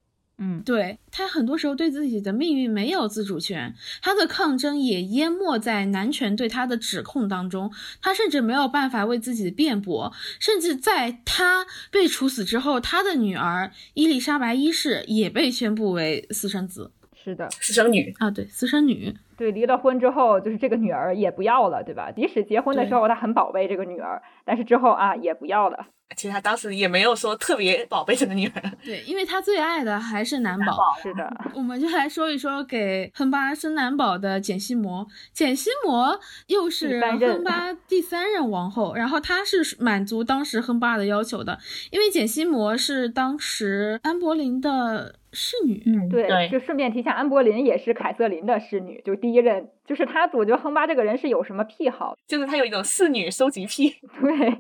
[0.43, 16.91] 嗯，对他很多时候对自己的命运没有自主权，他的抗争也淹没在男权对他的指控当中，他甚至没有办法为自己辩驳，甚至在他被处死之后，他的女儿伊丽莎白一世也被宣布为私生子。
[17.23, 19.15] 是的，私生女啊，对，私生女。
[19.37, 22.11] 对，离了婚之后，就是这个女儿也不要了，对吧？
[22.11, 25.87] 即使结婚的时候他很宝贝这个女儿，但是之后啊也不要了。
[26.17, 30.77] 其实他当时也没有说特别宝贝这个女儿，对，因为他最爱的还是男宝。
[31.01, 35.07] 是的，我们就来说一说给亨巴生男宝的简西摩。
[35.33, 36.19] 简西摩
[36.49, 41.59] 又是亨巴第三任王后，然后她是满足当时亨巴的要求的，
[41.91, 45.83] 因为简西摩是当时安柏林的侍女。
[45.87, 50.29] 嗯，对，就顺便提一下，安柏林也是凯瑟琳的侍女，就第一任，就是他。
[50.33, 53.97] 我觉得亨巴这个人是有什么癖好，就是他有一种侍女收集癖。
[54.21, 54.59] 对。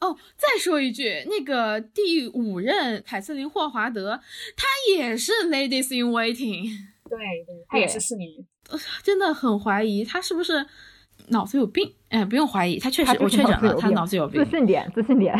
[0.00, 4.20] 哦，再说一句，那个第五任凯瑟琳霍华德，
[4.56, 6.64] 她也是 ladies in waiting。
[7.08, 8.46] 对对，她也是市民。
[9.02, 10.66] 真的很怀疑她是不是
[11.28, 11.94] 脑子有病。
[12.08, 14.44] 哎，不用怀疑，她确实我确诊了，她脑子有病。
[14.44, 15.34] 自信点，自信点。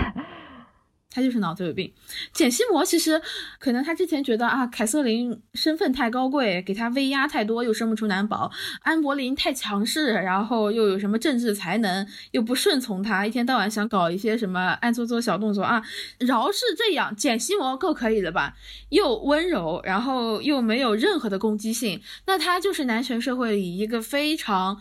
[1.15, 1.93] 他就是脑子有病。
[2.33, 3.23] 简西摩其实
[3.61, 8.51] 可能他之前觉得啊，凯瑟琳身份太高贵，给他威压太多，又生不出男宝；
[8.83, 15.81] 安柏林太强势，然后又有什么政治才能，又不顺从他，一天到晚想搞一些什么暗搓搓小动作啊。
[16.19, 18.57] 饶是这样，简西摩够可以了吧？
[18.89, 24.81] 又温柔，然后又没有任何的攻击性，那他就是男权社会里一个非常。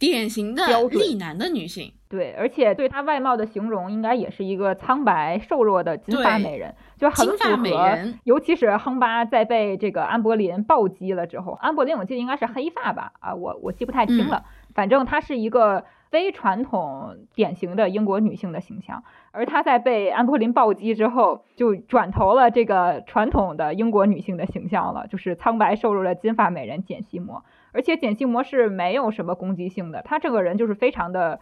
[0.00, 7.98] 典型的丽男的女性，对，而且对她外貌的形容，应该也是一个苍白瘦弱的金发美人，就很符合。
[8.24, 13.12] 尤其是亨巴在被这个安柏林暴击了之后，安柏林我记得应该是黑发吧？
[13.20, 14.44] 啊，我我记不太清了。
[14.74, 27.44] 反正她是一个非传统典型的英国女性的形象，而她在被安柏林暴击之后，就转投了这个传统的英国女性的形象了，就是苍白瘦弱的金发美人简西摩。
[27.72, 31.38] 而且简西摩是没有什么攻击性的，她这个人就是非常的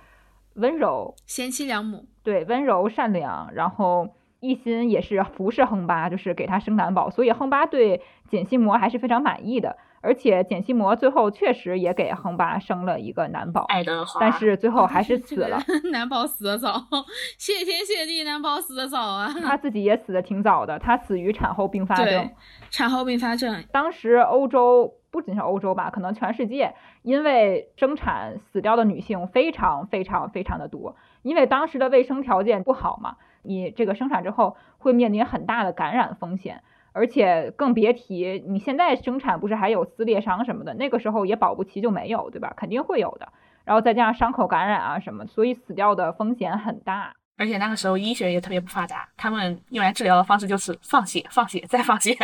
[0.56, 9.76] 温柔，贤妻良母，对，温柔善良，然后一心也是服侍亨巴，就是给他生男宝，所以亨巴对简西摩还是非常满意的。
[10.02, 15.58] 而且简西摩最后确实也给亨巴生了一个男宝，爱德华，但是最后还是死了。
[15.90, 16.74] 男宝死的早，
[17.36, 19.34] 谢天谢地，男宝死的早啊！
[19.42, 22.30] 他自己也死的挺早的，他死于产后并发症。
[22.70, 24.94] 产后并发症，当时欧洲。
[25.08, 26.74] 不仅是欧洲吧，可能全世界，
[27.06, 42.52] 因为生产死掉的女性非常非常非常的多，因为当时的卫生条件不好嘛，你这个生产之后会面临很大的感染风险，而且更别提你现在生产不是还有撕裂伤什么的，那个时候也保不齐就没有，对吧？
[42.56, 43.28] 肯定会有的，
[43.64, 47.14] 然后再加上伤口感染啊什么，所以死掉的风险很大。
[47.38, 52.16] 而且那个时候医学也特别不发达，他们用来治疗的方式就是放血、放血再放血。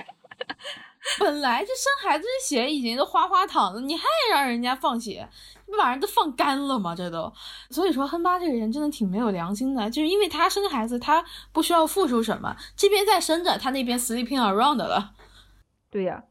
[1.19, 5.29] 本来这生孩子的血已经都哗哗淌了，你还让人家放血，
[5.67, 6.95] 你不把人都放干了吗？
[6.95, 7.33] 这都，
[7.71, 15.13] 所以说亨巴这个人真的挺没有良心的，就是因为他生孩子，他不需要付出什么，这边在生着，他那边 sleeping around 了。
[15.91, 16.25] 对呀。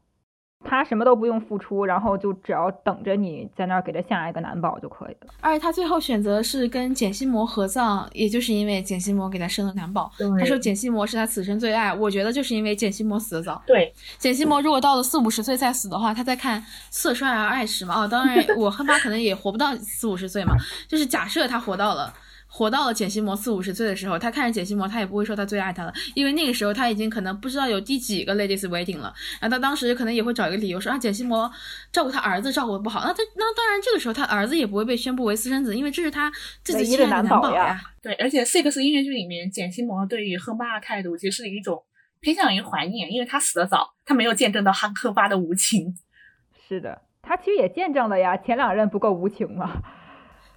[0.64, 5.32] 他什么都不用付出，然后就只要等着你在那儿给他下一个男宝就可以了。
[5.40, 10.10] 而且他最后选择是跟简心魔合葬，也就是因为简心魔给他生了男宝。
[10.38, 11.92] 他说简心魔是他此生最爱。
[11.92, 13.62] 我觉得就是因为简心魔死的早。
[13.66, 18.02] 对，简心魔如果到了四五十岁再死的话，他在看色衰而爱时嘛。
[18.02, 20.54] 哦，当然我恨他可能也活不到四五十岁嘛，
[20.88, 22.12] 就是假设他活到了。
[22.54, 29.12] 活到了简西摩四五十岁的时候，他看着简西摩，他也不会说他最爱他了，因为那个时候他已经可能不知道有第几个 ladies waiting 了。
[29.40, 31.50] 然后他当时可能也会找一个理由说啊，简西摩
[31.90, 33.00] 照顾他儿子照顾的不好。
[33.00, 36.30] 那他那当然这个时候他儿子也不会被宣布为私生子，因为这是他
[36.62, 37.80] 自己亲爱的男宝呀。
[38.02, 41.82] 对，而且 six 音乐剧里面简西摩对于亨巴的态度其实是一种
[42.20, 45.96] 偏向于怀念，因为他死的早，他没有见证到亨亨巴的无情。
[46.68, 49.80] 是的，他其实也见证了呀，前两任不够无情吗？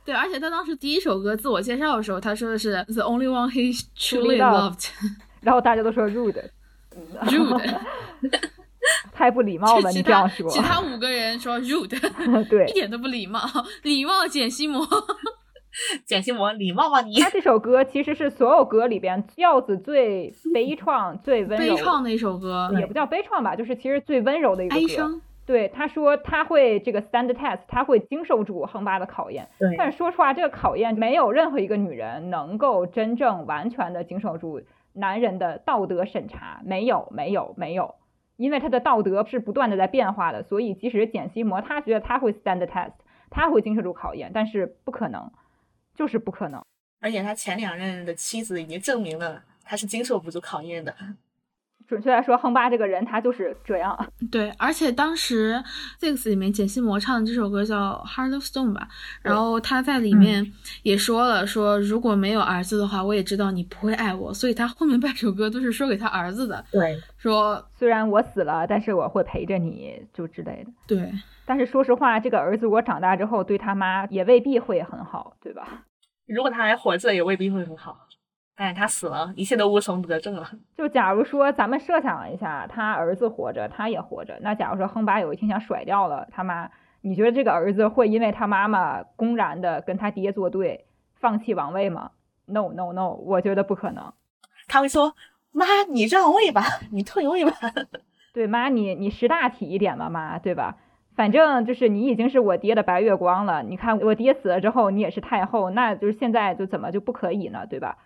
[0.05, 4.89] 对，而且他当时第一首歌自我介绍的时候，他说的是 The only one he truly loved，
[5.41, 7.59] 然后大家都说 rude，rude，
[9.11, 10.47] 太不礼貌了，你这样说。
[10.49, 13.41] 其他五个人说 rude，对，一点都不礼貌，
[13.81, 14.87] 礼貌简西摩，
[16.05, 17.15] 简西摩礼貌吗你？
[17.19, 24.81] 他这首歌其实是所有歌里边调子最悲怆、最温柔、悲怆的一首歌，也不叫悲怆吧，就是其实最温柔的一个歌。
[24.81, 25.19] 哀伤。
[25.45, 29.47] 对他说他会这个 stand test，他会经受住亨巴的考验。
[29.59, 34.61] 对，但是说实话，这个考验没有任何一个女人能够真正完全的经受住
[34.93, 37.95] 男人的道德审查，没有，没有，没有，
[38.37, 42.93] 因为他的道德是不断的在变化的，所以即使简西摩他觉得他会 stand test，
[43.29, 45.31] 他会经受住考验，但是不可能，
[45.93, 46.63] 就是不可能。
[47.01, 50.95] 而且他前两任的妻子已经证明了他是经受不住考验的。
[51.87, 53.97] 准确来说，亨巴这个人他就是这样。
[54.31, 55.63] 对，而且当时
[55.99, 58.87] Six 里面简西摩唱的这首歌叫《Heart of Stone》吧，
[59.21, 60.51] 然后他在里面
[60.83, 66.63] 也说了，说如果没有儿子的话，我也知道你不会爱我，所以他后面半首歌都是说给他儿子的。
[66.71, 70.71] 对，说虽然我死了，但是我会陪着你，就之类的。
[70.87, 71.11] 对，
[71.45, 75.83] 但是说实话，这个儿子我长大之后对他妈也未必会很好，对吧？
[76.27, 78.07] 如果他还活着，也未必会很好。
[78.57, 80.49] 但是他死了，一切都无从得证了。
[80.77, 84.37] 就假如说咱们设想一下，他儿子活着，他也活着。
[84.41, 86.69] 那假如说亨巴有一天想甩掉了他妈，
[87.01, 90.85] 你觉得这个儿子会因为他妈妈公然的跟他爹作对，
[91.15, 92.11] 放弃王位吗
[92.45, 94.13] ？No No No，我觉得不可能。
[94.67, 95.13] 他会说
[95.51, 97.51] ：“妈，你让位吧，你退位吧。
[98.33, 100.77] ”对，妈，你你识大体一点吧，妈，对吧？
[101.15, 103.63] 反正就是你已经是我爹的白月光了。
[103.63, 107.65] 你看我爹死了之后，你也是太后，那就是现在就怎么就不可以呢？
[107.67, 107.97] 对吧？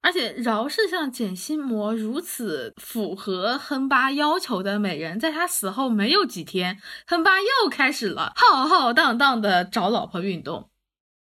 [0.00, 10.68] 而且饶是像简心魔如此符合亨巴要求的美人，在他死后没有几天，亨巴又开始了浩浩荡荡的找老婆运动。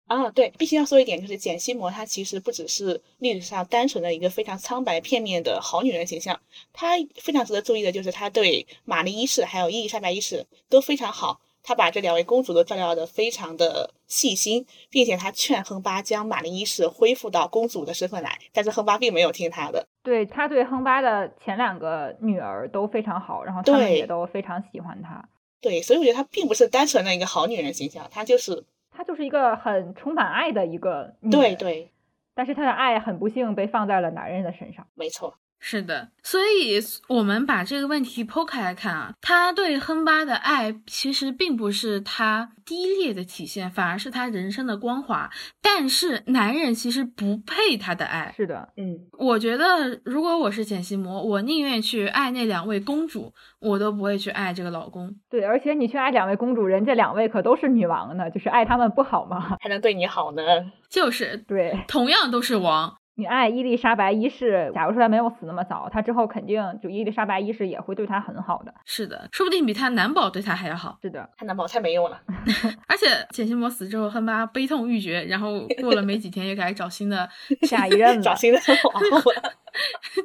[0.05, 6.39] 啊，对，必须要说一点，就是简西摩她其实不只是历史上单纯的一个非常苍白片面的好女人形象，
[6.72, 19.86] 她非常值得注意的就是她对玛丽一世还有伊丽莎白一世都非常好，她把这两位公主都照料的非常的细心，并且他劝亨巴将玛丽一世恢复到公主的身份来，但是亨巴并没有听他的。
[20.01, 25.28] 对他对亨巴的前两个女儿都非常好，然后他们也都非常喜欢他。
[25.59, 28.63] 对，所以我觉得她并不是单纯的一个好女人形象，她就是。
[28.89, 31.91] 她就是一个很充满爱的一个女人，对对，
[32.34, 35.36] 但是她的爱很不幸被放在了男人的身上，没错。
[35.60, 45.30] 是的，所以我们把这个问题剖开来看啊，他对亨巴的爱其实并不是他低劣的体现，反而是他人生的光华。
[45.62, 48.34] 但是男人其实不配他的爱。
[48.36, 55.16] 是的，嗯，我觉得如果我是简西摩，我宁愿去爱那两位公主，我都不会去爱这个老公。
[55.30, 59.58] 对，而且你去爱两位公主，人家两位可都是女王呢，就是爱他们不好吗？
[59.60, 60.41] 还能对你好呢？
[60.89, 62.97] 就是对，同样都是王。
[63.20, 68.72] 你爱伊丽莎白一世，假如说她没有死那么早，她之后肯定就伊丽莎白一世也会对她很好的。
[68.86, 70.99] 是的，说不定比她男宝对她还要好。
[71.01, 72.22] 是的，她男宝太没用了。
[72.88, 77.28] 而且简心魔死之后，亨巴悲痛欲绝，然后过了没几天又开始找新的
[77.65, 78.59] 下一任，找新的
[78.93, 79.34] 老婆，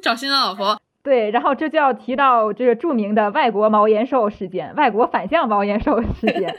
[0.03, 0.79] 找新的老婆。
[1.01, 6.55] 对，然后这就要提到这个著名的外国毛延寿事件，外国反向毛延寿事件。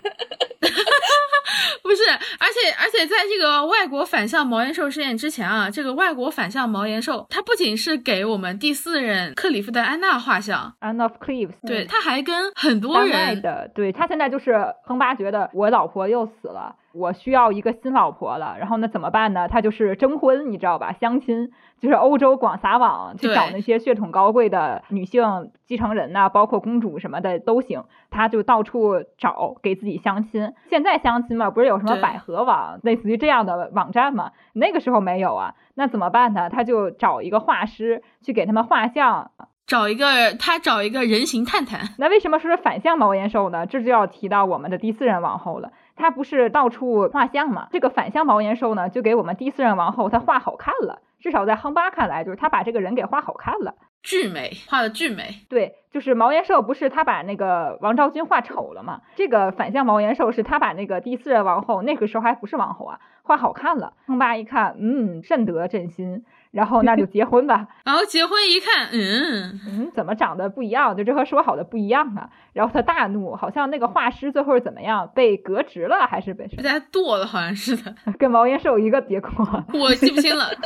[1.83, 16.77] 不是，而且而且在这个外国反向毛延寿事件之前啊，这个外国反向毛延寿，他不仅是给我们第四任克里夫的安娜画像，Anne of Cleves，对，他还跟很多人的，对他现在就是亨巴觉得我老婆又死了。
[16.95, 19.49] 我需要一个新老婆了，然后那怎么办呢？
[19.49, 20.95] 他就是征婚，你知道吧？
[21.01, 21.51] 相亲
[21.81, 27.85] 就是欧洲广撒网去找那些血统高贵的女性继承人呐，包括公主什么的都行。
[28.11, 30.53] 他就到处找给自己相亲。
[30.71, 34.31] 现在相亲嘛，不是有什么百合网，类似于这样的网站吗？
[34.53, 36.49] 那个时候没有啊，那怎么办呢？
[36.49, 39.33] 他就找一个画师去给他们画像，
[39.67, 41.95] 找一个他找一个人形探探。
[41.99, 43.67] 那为什么说是反向毛延寿呢？
[43.67, 45.73] 这就要提到我们的第四任王后了。
[45.97, 47.69] 他不是到处画像吗？
[47.71, 51.01] 这个反向毛延寿呢，就给我们第四任王后她画好看了。
[51.21, 55.41] 至少在亨巴看来，就是他把这个人给画好看了，巨美，画的巨美。
[55.49, 59.01] 对，就是毛延寿不是他把那个王昭君画丑了吗？
[59.15, 63.95] 这个反向毛延寿是他把那个第四任王后，那个时候还不是王后啊，画好看了。
[64.07, 66.25] 亨巴一看，嗯，甚得朕心。
[66.55, 67.67] 然后那就结婚吧。
[67.85, 70.97] 然后结婚一看，嗯嗯，怎么长得不一样？
[70.97, 72.31] 就这和说好的不一样啊！
[72.55, 75.11] 然后他大怒，好像那个画师最后是怎么样？
[75.15, 77.27] 被革职了还是被被他剁了？
[77.27, 79.31] 好像是的，跟毛延寿一个结果，
[79.75, 80.47] 我记不清了。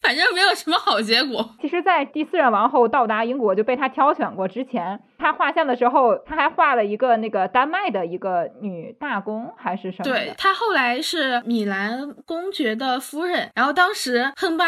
[0.00, 1.50] 反正没有什么好结果。
[1.60, 10.04] 其实，在第四任王后到达英国就被他挑选过之前，他画像的时候，他还画了一个那个丹麦的一个女大公还是什么？
[10.04, 14.64] 对他后来是米兰公爵的夫人，然后当时亨巴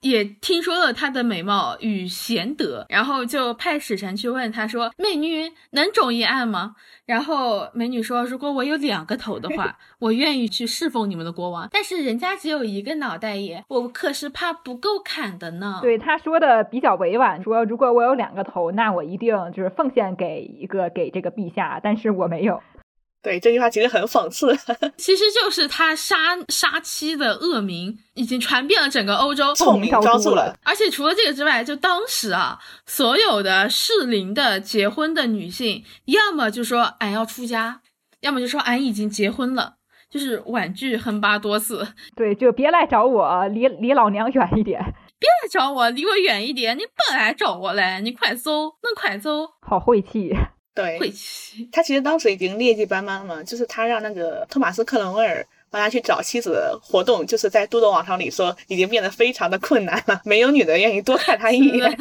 [0.00, 6.76] 也听说了她的美貌与贤德，然后就派使臣去问她说：“美女能种一案吗？”
[7.06, 11.68] 然后美女说：“如果我有两个头的话， 我愿意去侍奉你们的国王。
[11.70, 22.60] 但是人家只有一个脑袋耶，我可是怕不够砍的呢。”对，他说的比较委婉，说如果我有两个头，那我一定就是奉献给一个给这个陛下，但是我没有。
[23.22, 24.54] 对这句话其实很讽刺，
[24.98, 30.54] 其实就是他杀杀妻的恶名已经传遍了整个欧洲，臭名昭著了。
[30.62, 37.80] 而且除了这个之外，就当时啊，所有的适龄的结婚的女性，要么就说俺要出家，
[38.20, 39.76] 要么就说俺已经结婚了，
[40.10, 41.88] 就是婉拒亨巴多次。
[42.14, 44.84] 对，就别来找我，离离老娘远一点，
[45.18, 46.76] 别来找我，离我远一点。
[46.76, 50.32] 你本来找我嘞，你快走，那快走，好晦气。
[50.74, 61.98] 对，晦气他其实当时已经劣迹斑斑了，就是他让那个托马斯·克伦威尔帮他去找妻子的活动，就是在都铎王朝里说已经变得非常的困难了，没有女的愿意多看他一眼，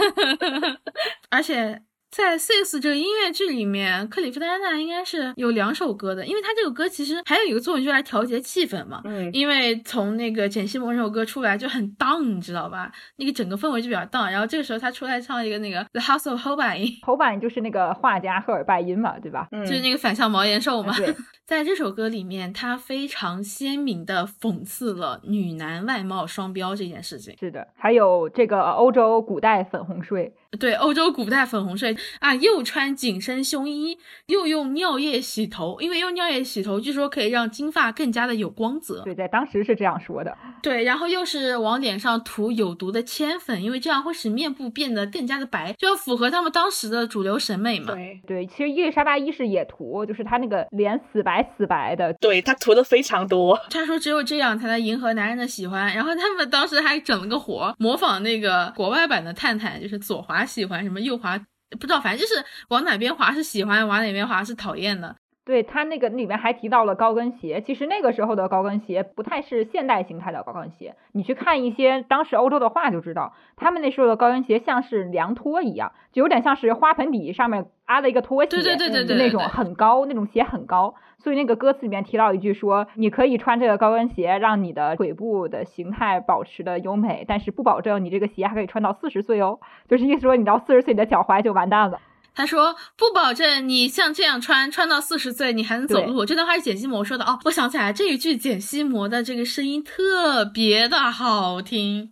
[1.29, 1.81] 而且。
[2.13, 9.01] 在《Six》这个音乐剧里面，克里夫·丹娜应该是有两首歌的，因为他这首歌其实还有一个作用，就是来调节气氛嘛。
[9.03, 12.91] 嗯，因为从那个简·西蒙这首歌出来就很荡，你知道吧？
[13.15, 14.29] 那个整个氛围就比较 down。
[14.29, 19.47] 然后这个时候他出来唱一个那个《The House of Holbein》，Holbein 就是那个画家赫尔拜因嘛，对吧？
[19.51, 20.95] 嗯，就是那个反向毛延寿嘛。
[20.95, 21.11] 对，
[21.47, 27.35] 在这首歌里面，他非常鲜明的讽刺了女男外貌双标这件事情。
[27.39, 30.35] 是的，还有这个欧洲古代粉红睡。
[30.59, 33.97] 对，欧洲古代粉红睡啊，又穿紧身胸衣，
[34.27, 39.01] 又用尿液洗头，因为用尿液洗头，据说可以让金发更加的有光泽。
[39.03, 40.37] 对，在当时是这样说的。
[40.61, 47.93] 对，然后又是往脸上涂有毒的铅粉，因为这样会使面部变得更加的白，就要符合他们当时的主流审美嘛。
[47.93, 53.59] 对对，其实伊丽莎白一世也涂，就是她那个脸死白死白的，对她涂的非常多。
[53.69, 60.42] 她说只有这样才能迎合男人的喜欢，然后他们当时还整了个活，模仿那个国外版的探探，就是左滑。
[60.45, 61.37] 喜欢什么右滑
[61.71, 65.15] 不知道，反正就是往哪边滑是喜欢，往哪边滑是讨厌的。
[65.45, 70.95] 对他那个里面还提到了高跟鞋，其实那个时候的高跟鞋不太是现代形态的高跟鞋。
[71.11, 80.95] 你去看一些当时欧洲的画就知道，他们那时候的高跟鞋像是凉拖一样，就有点像是花盆底上面啊了一个拖鞋，对对对对对，那种很高，那种鞋很高。
[81.23, 89.59] 所以那个歌词里面提到一句说，你可以穿这个高跟鞋，让你的腿部的形态保持的优美，但是不保证你这个鞋还可以穿到四十岁哦。
[89.87, 92.01] 就是意思说，你到四十岁你的脚踝就完蛋了。
[92.35, 96.25] 他说不保证你像这样穿穿到四十岁你还能走路。
[96.25, 102.11] 这段话是简西摩说的哦，我想起来这一句简西摩的这个声音特别的好听，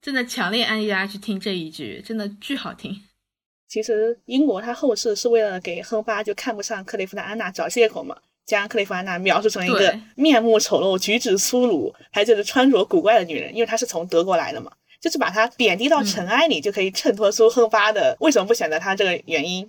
[0.00, 2.96] 真的强烈安利大家去听这一句，真的巨好听。
[3.68, 14.72] 其实英国他后世是为了给亨巴就看不上克里夫的安娜找借口嘛，将克里夫安娜描述成一个面目丑陋、举止粗鲁，还就是穿着古怪的女人，因为她是从德国来的嘛。
[15.00, 19.68] 就是把她贬低到尘埃里，就可以衬托出亨巴的为什么不选择她这个原因。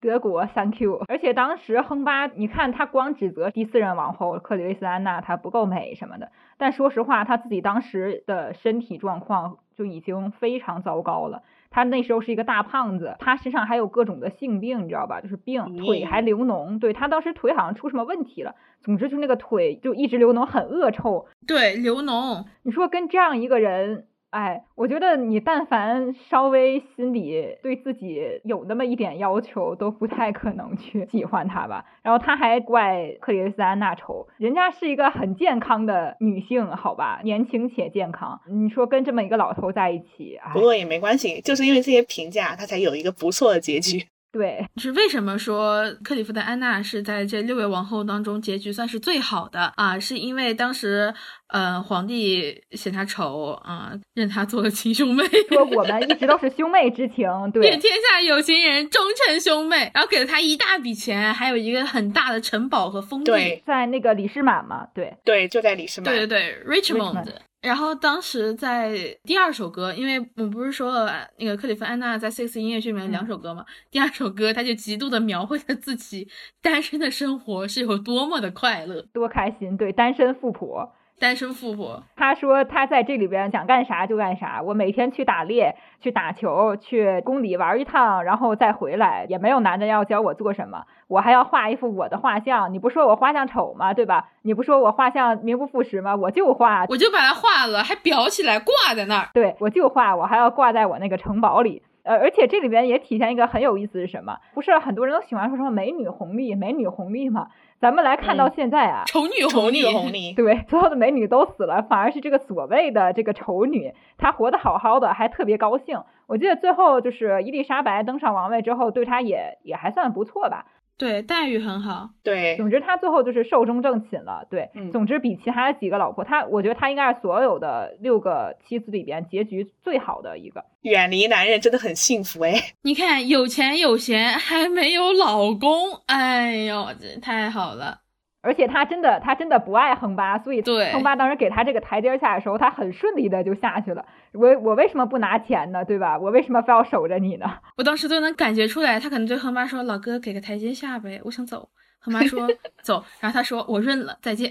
[0.00, 1.02] 德国，Thank you。
[1.06, 11.42] 而且当时亨巴，你看他光指责第四任王后克里维斯安娜她不够美什么的，但说实话，他自己当时的身体状况就已经非常糟糕了。
[11.74, 15.20] 他那时候是一个大胖子，他身上还有各种的性病，你知道吧？
[15.20, 16.78] 就是病，腿还流脓。
[16.78, 21.26] 对他当时腿好像出什么问题了，总之就那个腿就一直流脓，很恶臭。
[21.48, 22.44] 对，流脓。
[22.62, 24.06] 你说跟这样一个人。
[24.34, 31.84] 哎，我觉得你但凡稍微心里对自己有那么一点要求，都不太可能去喜欢他吧。
[32.02, 38.40] 然后他还怪克里斯安娜丑，人家是一个很健康的女性，好吧，年轻且健康。
[38.50, 44.04] 你说跟这么一个老头在一起，不过也没关系，就是因为这些评价，他才有一个不错的结局。
[44.34, 49.98] 对， 是为什么说克里夫的安娜是在这六位王后当中结局算是最好的啊？
[50.00, 51.14] 是因为当时，
[51.46, 67.28] 呃，皇帝嫌她丑啊，认她做了亲兄妹，说我们一直都是兄妹之情，对，愿天下有情人终成兄妹，然后给了她一大笔钱，还有一个很大的城堡和封地，在那个李士满嘛，对，对，就在李士满，对对对，Richmond。
[67.64, 68.94] 然后当时在
[69.24, 76.28] 第二首歌，因为我不是说了那个克里夫安娜在 Six 音乐剧里面两首歌嘛，第二首歌他就极度的描绘了自己
[76.60, 79.76] 单身的生活是有多么的快乐，多开心。
[79.78, 80.92] 对，单身富婆。
[81.20, 84.60] 单身富婆，他说他在这里边想干啥就干啥。
[84.62, 90.84] 我每天去打猎，去打球，去宫里玩一趟，然后再回来，也没有男的要教我做什么。
[91.06, 92.72] 我还要画一幅我的画像。
[92.72, 93.94] 你不说我画像丑吗？
[93.94, 94.28] 对吧？
[94.42, 96.14] 你不说我画像名不副实吗？
[96.16, 99.28] 我就画，我就把它画了，还裱起来挂在那儿。
[99.32, 101.82] 对，我就画，我还要挂在我那个城堡里。
[102.04, 104.36] 呃，而且这里边也体现一个很有意思是什么？
[104.54, 107.48] 不是很多人都喜欢说什么美女红利，美女红利吗？
[107.80, 109.02] 咱们来看到现在啊，
[109.48, 116.02] 丑女红利， 对，所有的美女都死了，反而是这个所谓的这个丑女，她活得好好的，还特别高兴。
[116.26, 120.66] 我记得最后就是伊丽莎白登上王位之后，对她也也还算不错吧。
[120.96, 122.10] 对，待遇很好。
[122.22, 124.46] 对，总之他最后就是寿终正寝了。
[124.48, 130.64] 对，总之比其他的几个老婆，他我觉得他应该是所有的六个妻子里边结局最好的一个。
[130.82, 132.52] 远离男人真的很幸福哎！
[132.82, 137.98] 你看，有钱有闲还没有老公，哎呦，这太好了。
[138.44, 144.04] 而且他真的，他真的不爱亨巴，所以亨巴当时给他这个台阶下的时候，他很顺利的就下去了。
[144.32, 145.84] 我我为什么不拿钱呢？
[145.84, 146.18] 对吧？
[146.18, 147.46] 我为什么非要守着你呢？
[147.78, 151.68] 我当时都能感觉出来，他可能对亨巴说：“老哥，给个台阶下呗，我想走。”
[151.98, 152.46] 亨巴说：
[152.84, 154.50] “走。”然后他说：“我认了，再见。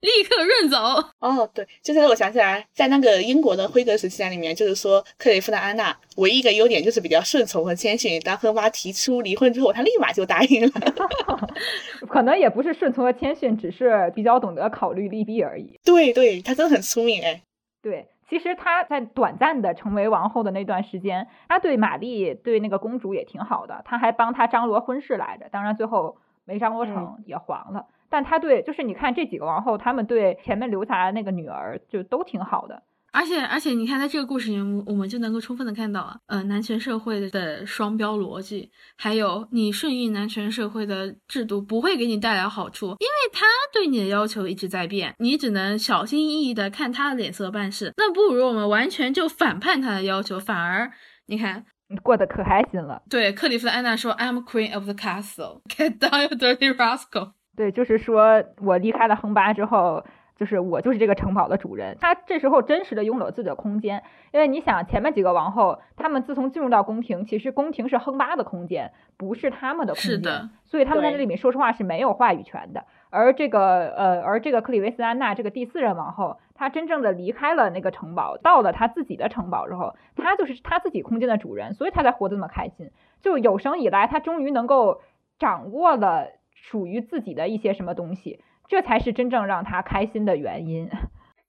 [0.00, 0.76] 立刻认走。
[1.18, 8.20] 哦，对，就是我想起来，在那个英国的辉格时期里面，就是说克雷夫的安娜唯一一个优点就是比较顺从和谦逊。
[8.20, 10.70] 当亨妈提出离婚之后，他立马就答应了。
[12.08, 15.78] 可能也不是顺从和谦逊，只是比较懂得考虑利弊而已。
[15.84, 17.42] 对对，他真的很聪明哎。
[17.82, 23.82] 对，其实他在短暂的成为王后的那段时间，他对玛丽、对那个公主也挺好的。
[23.84, 27.86] 他还帮她张罗婚事来着，当然最后没张罗成，也黄了。
[28.08, 32.82] 但他对，就是你看这几个王后，他们对前面留下来那个女儿就都挺好的。
[33.12, 47.92] 而且而且，你看在这个故事里面，我们就能够充分的看到啊，呃，男权社会的双标逻辑，还有你顺应男权社会的制度不会给你带来好处，因为他对你的要求一直在变，你只能小心翼翼的看他的脸色办事。
[47.96, 50.90] 那不如我们完全就反叛他的要求，反而
[51.26, 51.64] 你看
[52.02, 53.02] 过得可开心了。
[53.10, 60.04] 对，克里夫的安娜说：“I'm queen of the castle, get down, you dirty rascal。”对，就是说我离开了亨巴之后。
[60.40, 72.86] 就是我就是这个城堡的主人，他这时候真实的拥有自己的空间，因为你想前面几个王后，他们自从进入到宫廷，其实宫廷是亨巴的空间，不是他们的空间，是的，所以他们在这里面说实话是没有话语权的。
[73.10, 82.90] 而这个呃，而这个克里维斯安娜这个第四任王后，她真正的离开了那个城堡，到了她自己的城堡之后，她就是她自己空间的主人，所以她才活得那么开心。
[83.20, 85.02] 就有生以来，她终于能够
[85.38, 88.40] 掌握了属于自己的一些什么东西。
[88.70, 90.88] 这才是真正让他开心的原因。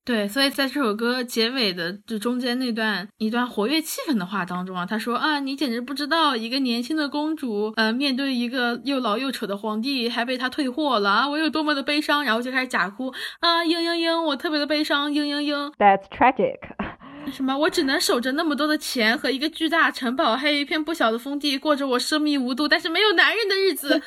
[0.03, 15.71] 对，所以在这首歌结尾的这中间那段一段活跃气氛的话当中啊，他说啊，你简直不知道一个年轻的公主，呃，面对一个又老又丑的皇帝，还被他退货了啊，我有多么的悲伤，然后就开始假哭啊，嘤嘤嘤，我特别的悲伤，嘤嘤嘤。
[15.77, 16.57] That's tragic。
[17.31, 17.55] 什么？
[17.55, 24.01] 我只能守着那么多的钱和一个巨大城堡，还有一片不小的封地，过着我奢靡无度但是没有男人的日子。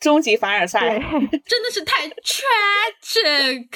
[0.00, 0.98] 终极凡尔赛，
[1.44, 3.68] 真的是太 tragic，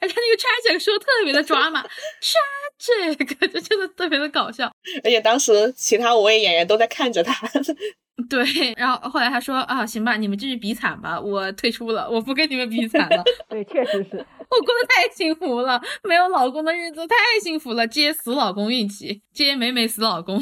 [0.00, 1.84] 而且那个 tragic 说特别的抓马，
[2.80, 4.72] tragic 就真的特别的搞笑，
[5.02, 7.48] 而且当时其他五位演员都在看着他。
[8.30, 8.44] 对，
[8.76, 13.24] 然后后来他说啊，行吧，你们继续比惨吧，我退出了，我不跟你们比惨了。
[13.48, 20.40] 对，确实是我过得太幸福了，没有老公的日子太幸福了，接死老公运气，接美美死老公。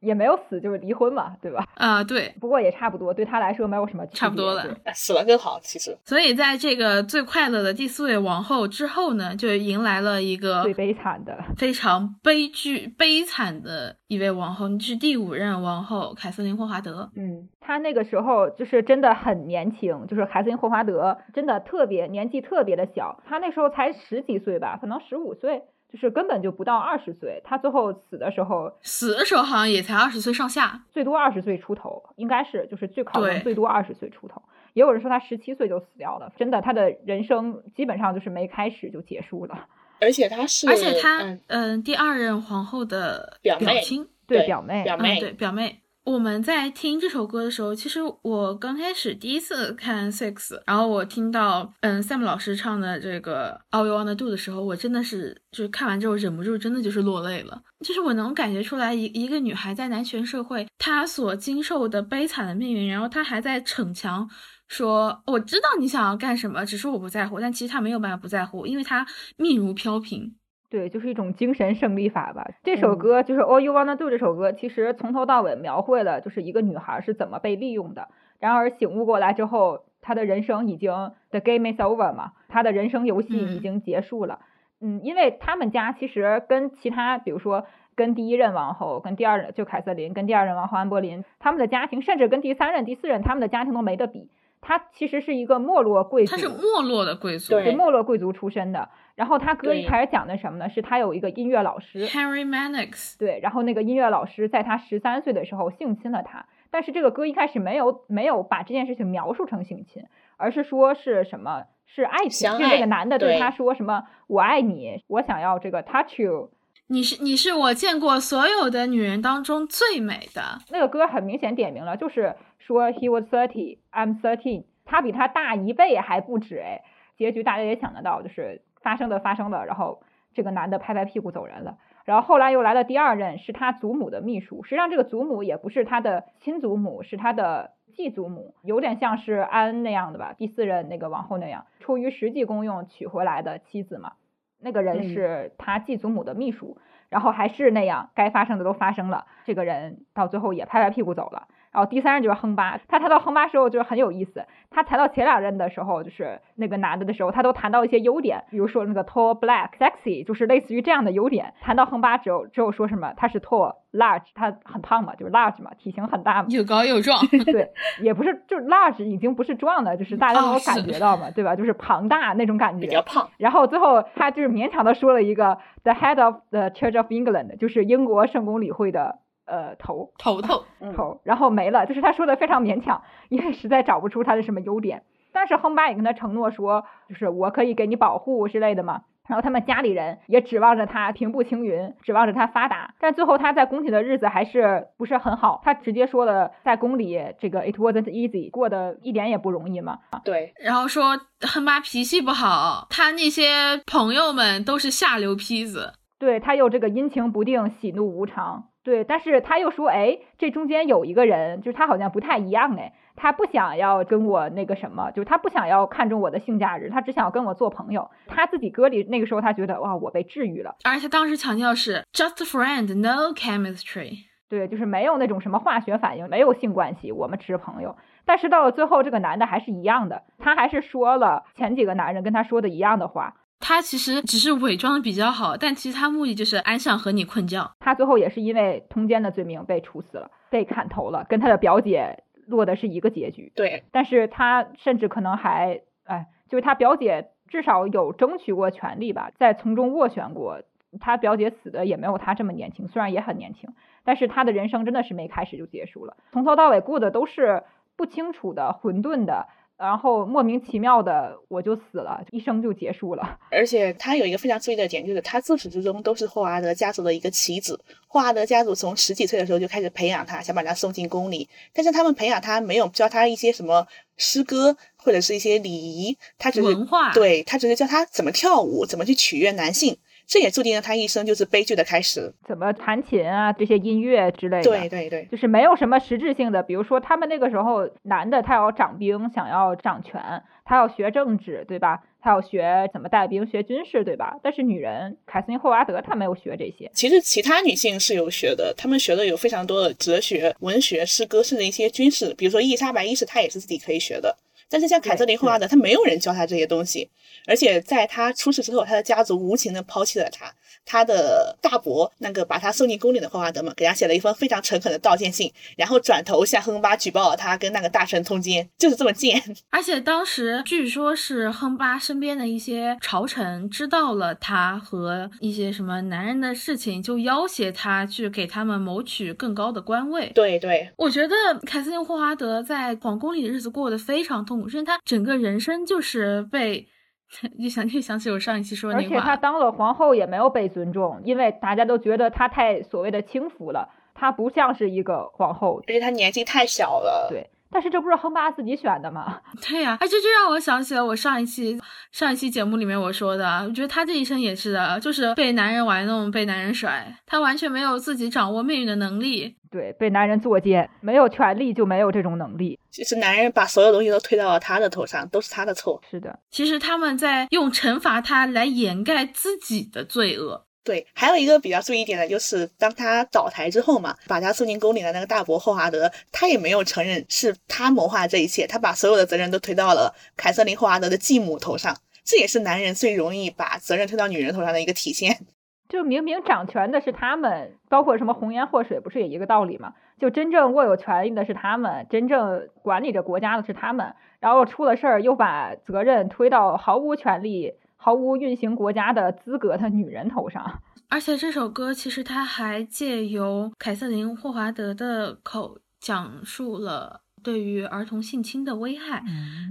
[0.00, 1.64] 也没有死，就是离婚嘛，对吧？
[1.74, 2.34] 啊，对。
[2.40, 5.96] 不过也差不多，对他来说没有什么差不多了，死了更好，其实。
[6.04, 17.10] 所以在这个最快乐的第四位王后之后呢，就迎来了一个最悲惨的、非常悲剧、悲惨的一位王后，是第五任王后凯瑟琳霍华德。
[17.16, 25.62] 嗯，她那个时候就是真的很年轻，就是凯瑟琳霍华德真的特别年纪特别的小，她那时候才十几岁吧，可能十五岁。
[25.92, 34.40] 就是根本就不到二十岁，他最后死的时候，死的时候好像也才二十岁上下，最多二十岁出头，应该是就是最可能最多二十岁出头。
[34.74, 39.66] 也有人说他十七岁就死掉了，真的，他的人生基本上就是没开始就结束了。
[40.00, 45.79] 而且他是，而且他嗯，第二任皇后的表亲，对表妹，表妹，对表妹。
[46.02, 57.62] 我们在听这首歌的时候，其实我刚开始第一次看 Six，然后我听到嗯 Sam 老师唱的这个 All You Wanna Do 的时候，我真的是就是看完之后忍不住真的就是落泪了。
[57.84, 64.28] 就是我能感觉出来一一个女孩在男权社会她所经受的悲惨的命运，然后她还在逞强
[64.68, 67.38] 说我知道你想要干什么，只是我不在乎。
[67.38, 70.34] 但其实她没有办法不在乎，因为她命如飘萍。
[70.70, 72.48] 对，就是一种精神胜利法吧。
[72.62, 78.08] 这首歌就是 All You Wanna Do 这首歌，其实从头到尾描绘了就是一个女孩是怎么被利用的。
[78.38, 80.92] 然而醒悟过来之后，她的人生已经
[81.30, 84.38] The game is over 嘛，她的人生游戏已经结束了。
[84.80, 87.66] 嗯，因为他们家其实跟其他，比如说
[87.96, 94.30] 跟第一任王后、跟第二任就凯瑟琳、跟第二任王后安柏林，他们的家庭，甚至跟第三任、第四任他们的家庭都没得比。
[94.62, 98.88] 他其实是一个没落贵族，他是没落的贵族，对，没落贵族出身的。
[99.20, 100.70] 然后他歌一开始讲的什么呢？
[100.70, 106.46] 是他有一个音乐老师 Henry Mannix，对，然后那个音乐老师在他十三岁的时候性侵了他。
[106.70, 110.04] 但是这个歌一开始没有没有把这件事情描述成性侵，
[110.38, 116.50] 而是说是什么是爱情，是这个男的对他说什么我爱你，我想要这个 touch you，
[116.86, 120.60] 你是你是我见过所有的女人当中最美的。
[120.70, 122.34] 那个歌很明显点明了，就是。
[122.58, 126.82] 说 he was thirty, I'm thirteen，他比他大一倍还不止哎。
[127.16, 130.02] 结局大家也想得到，就是发生的发生的，然后
[130.34, 131.78] 这个男的拍拍屁股走人了。
[132.04, 134.62] 然后后来又来了第二任，是他祖母的秘书。
[134.62, 140.34] 实际上这个祖母也不是他的亲祖母，是他的继祖母，有点像是安那样的吧。
[140.36, 144.14] 第四任那个王后那样，出于实际功用娶回来的妻子嘛。
[144.58, 146.78] 那个人是他继祖母的秘书，
[147.08, 149.26] 然后还是那样，该发生的都发生了。
[149.44, 151.48] 这个人到最后也拍拍屁股走了。
[151.72, 154.44] 然后第三任就是亨巴，他谈到亨巴时候就是很有意思。
[154.70, 161.54] 他谈到前两任的时候，就是那个男的的时候，他都谈到一些优点，比如说那个 tall, black, sexy，就是类似于这样的优点。
[161.60, 167.18] 谈到亨巴只有只有说什么他是 tall, large，他很胖嘛，就是 large 嘛，体型很大嘛，又高又壮。
[167.46, 171.54] 对，也不是，就是 large 已经不是壮的，就是大家能够感觉到嘛，对吧？
[171.54, 172.86] 就是庞大那种感觉。
[172.86, 173.28] 比较胖。
[173.38, 179.18] 然后最后他就是勉强的说了一个 the head of the Church of England，就是英国圣公理会的。
[179.50, 180.64] 呃，头头头
[180.96, 185.02] 头，然后没了，就是他说的非常勉强，因为实在找不出他的什么优点。
[185.32, 189.02] 但是亨巴也跟他承诺说，就是我可以给你保护之类的嘛。
[189.28, 192.94] 然后他们家里人也指望着他平步青云，指望着他发达。
[192.98, 195.60] 但最后他在宫里的日子还是不是很好。
[195.64, 199.98] 他直接说了，在宫里这个 it wasn't easy，过得一点也不容易嘛。
[200.24, 205.92] 对，然后说亨巴脾气不好，他那些朋友们都是下流坯子。
[206.18, 208.64] 对他又这个阴晴不定，喜怒无常。
[208.82, 218.10] 对，但是他又说，哎，这中间有一个人，就是他好像不太一样，哎，他不想要跟我那个什么，就是他不想要看重我的性价值，他只想要跟我做朋友。
[218.26, 220.76] 他自己歌里那个时候，他觉得哇，我被治愈了。
[220.84, 224.24] 而且当时强调是 just friend，no chemistry。
[224.48, 227.96] 对，就是没有那种什么化学反应，没有性关系，我们只是朋友。
[228.24, 233.34] 但是到了最后，这个男的还是一样的，他还是说了前几个男人跟他说的一样的话。
[233.60, 237.70] 他其实只是伪装的比较好，但其实他目的就是安上和你困觉。
[237.78, 243.52] 他最后也是因为通奸的罪名被处死了，被砍头了，跟他的表姐落的是一个结局。
[243.54, 250.62] 对，但是他甚至可能还，哎，就是他表姐至少有争取过权利吧，在从中斡旋过。
[250.98, 253.70] 他表姐死的也没有他这么年轻，虽然也很年轻，
[254.02, 257.62] 但是他的人生真的是没开始就结束了，从头到尾过的都是
[257.94, 259.46] 不清楚的、混沌的。
[259.80, 263.38] 然后莫名其妙的我就死了，一生就结束了。
[263.50, 267.80] 而且他有一个非常注意的点，就是他自始至终都是霍华德家族的一个棋子。
[268.06, 271.48] 霍华德家族从十几岁的时候就开始培养他，想把他送进宫里。
[271.72, 273.86] 但是他们培养他没有教他一些什么
[274.18, 279.96] 诗歌或者是一些礼仪，他只是文化，对他只是教他怎么跳舞，怎么去取悦男性。
[280.30, 282.32] 这也注定了他一生就是悲剧的开始。
[282.46, 284.62] 怎么弹琴啊，这些音乐之类的。
[284.62, 286.62] 对对对，就是没有什么实质性的。
[286.62, 290.22] 比如说，他们那个时候男的他要掌兵，想要掌权，
[290.64, 292.04] 他要学政治，对吧？
[292.22, 294.36] 他要学怎么带兵，学军事，对吧？
[294.40, 296.88] 但是女人，凯瑟琳霍华德她没有学这些。
[296.94, 302.32] 其实其他女性是有学的，她们学的有非常多的哲学、文学、诗歌，甚至一些军事。
[302.38, 304.36] 比如说伊丽莎白一世，她也是自己可以学的。
[304.70, 307.10] 但是像凯瑟琳霍华德，她没有人教她这些东西，
[307.46, 310.54] 而且在她出事之后，她的家族无情的抛弃了她。
[310.84, 319.40] 他的大伯那个把他送进宫里的霍华德嘛，给他写了一封非常诚恳的道歉信，然后转头向亨巴举报了他跟那个大臣通奸，就是这么贱。
[319.70, 330.32] 而且当时据说是亨巴身边的一些朝臣知道了他和一些什么男人的事情，就要挟他去给他们谋取更高的官位。
[330.34, 336.88] 对对，我觉得凯瑟琳霍华德在皇宫里的日子过得非常痛苦，甚至他整个人生就是被。
[337.56, 347.28] 一想就想起我上一期说的那话，而且她当了皇后也没有被尊重，因为大家都觉得她太所谓的轻浮了，她不像是一个皇后，而且她年纪太小了。
[347.30, 349.40] 对，但是这不是亨巴自己选的吗？
[349.68, 359.56] 对呀，哎，这就让我想起了我上一期上一期节目里面我说的，我觉得他这一生也是的，就是被男人玩弄，被男人甩，他完全没有自己掌握命运的能力。
[359.70, 362.76] 对，被男人作奸，没有权利就没有这种能力。
[362.90, 366.02] 其实男人把所有东西都推到了他的头上，都是他的错。
[366.10, 370.66] 是的，其实他们在用惩罚他来掩盖自己的罪恶。
[370.82, 381.96] 对，还有一个比较注意一点的就是，当他倒台之后嘛，把他送进宫里的那个大伯霍华德，他也没有承认是他谋划这一切，他把所有的责任都推到了凯瑟琳霍华德的继母头上。
[382.24, 385.38] 这也是男人最容易把责任推到女人头上的一个体现。
[385.88, 389.94] 就明明掌权的是他们，包括什么红颜祸水，不是也一个道理吗？
[390.20, 400.80] 就真正握有权力的是他们，真正管理着国家的是他们，然后出了事儿又把责任推到毫无权利、毫无运行国家的资格的女人头上。
[401.08, 407.20] 而且这首歌其实它还借由凯瑟琳霍华德的口讲述了。
[407.42, 409.24] 对于儿童性侵的危害，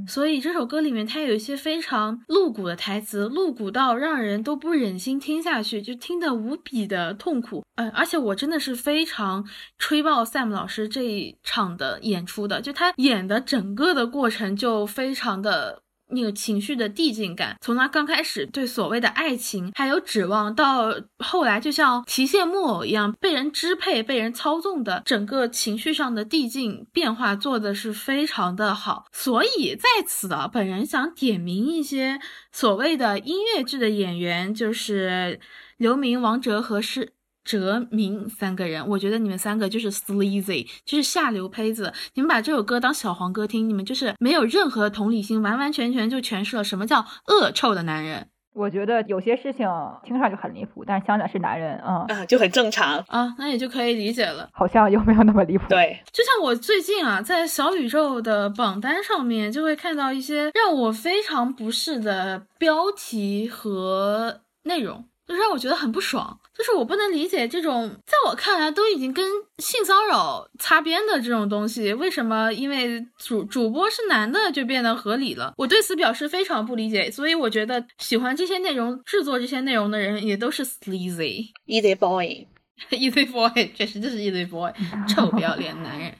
[0.07, 7.63] 所以这首歌里面它有一些非常露骨的台词，露骨到让人都不忍心听下去，就听得无比的痛苦。
[7.75, 15.83] 嗯，而且我真的是非常吹爆 Sam 老师这一场的演出的，就他演的整个的过程就非常的。
[16.09, 29.05] 那个情绪的递进感，从他刚开始对所谓的爱情还有指望，到后来就像提线木偶一样被人支配、被人操纵的整个情绪上的递进变化，做的是非常的好。
[29.11, 32.19] 所以在此啊，本人想点名一些
[32.51, 35.39] 所谓的音乐剧的演员，就是
[35.77, 37.13] 刘明、王哲和是。
[37.49, 41.91] 哲明三个人，我觉得你们三个就是 sleazy，就是下流胚子。
[42.13, 48.27] 你们把这首歌当小黄歌听，你们就是没有任何同理心，完完全全就诠释了什么叫恶臭的男人。
[48.53, 49.67] 我觉得有些事情
[50.03, 54.47] 听上去很离谱，但是想想是男人，嗯，就很正常啊，那也就可以理解了。
[54.53, 55.63] 好像又没有那么离谱。
[55.69, 65.05] 对，就像我最近啊，在小宇宙的榜单上面，就会看到一些让我非常不适的标题和内容。
[65.27, 69.25] 就让我觉得很不爽，就是我不能理解这种，在我看来都已经跟
[69.59, 75.53] 性骚扰擦边的这种东西，为什么因为主主播是男的就变得合理了？
[75.55, 77.09] 我对此表示非常不理解。
[77.09, 84.69] 所以我觉得喜欢这些内容、制作这些内容的人也都是 sleazy，easy boy，easy boy，确实就是 easy boy，
[85.07, 86.13] 臭不要脸男人。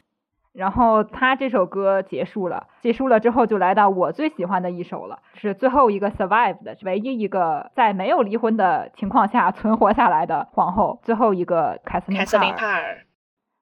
[0.53, 12.25] 然后他这首歌结束了，结束了之后就来到我最喜欢的一首了，是最后一个 survive 的，唯一一个在没有离婚的情况下 存活下来的皇后，最后一个凯瑟琳
[12.55, 13.05] 帕尔。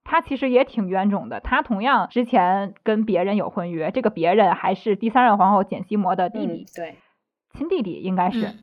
[0.04, 6.96] 她其实也挺冤种的，她同样之前跟别人有婚约，这个别人还是第三任皇后简西摩的弟弟，对，
[7.54, 8.54] 亲弟弟应该是。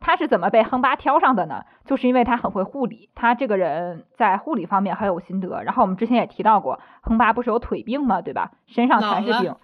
[0.00, 1.64] 他是怎么被亨巴挑上的呢？
[1.84, 5.62] 就是因为他很会护理，他这个人在护理方面很有心得。
[5.62, 8.22] 然后我们之前也提到过，亨巴不是有腿病吗？
[8.22, 8.52] 对吧？
[8.66, 9.56] 身上全是病，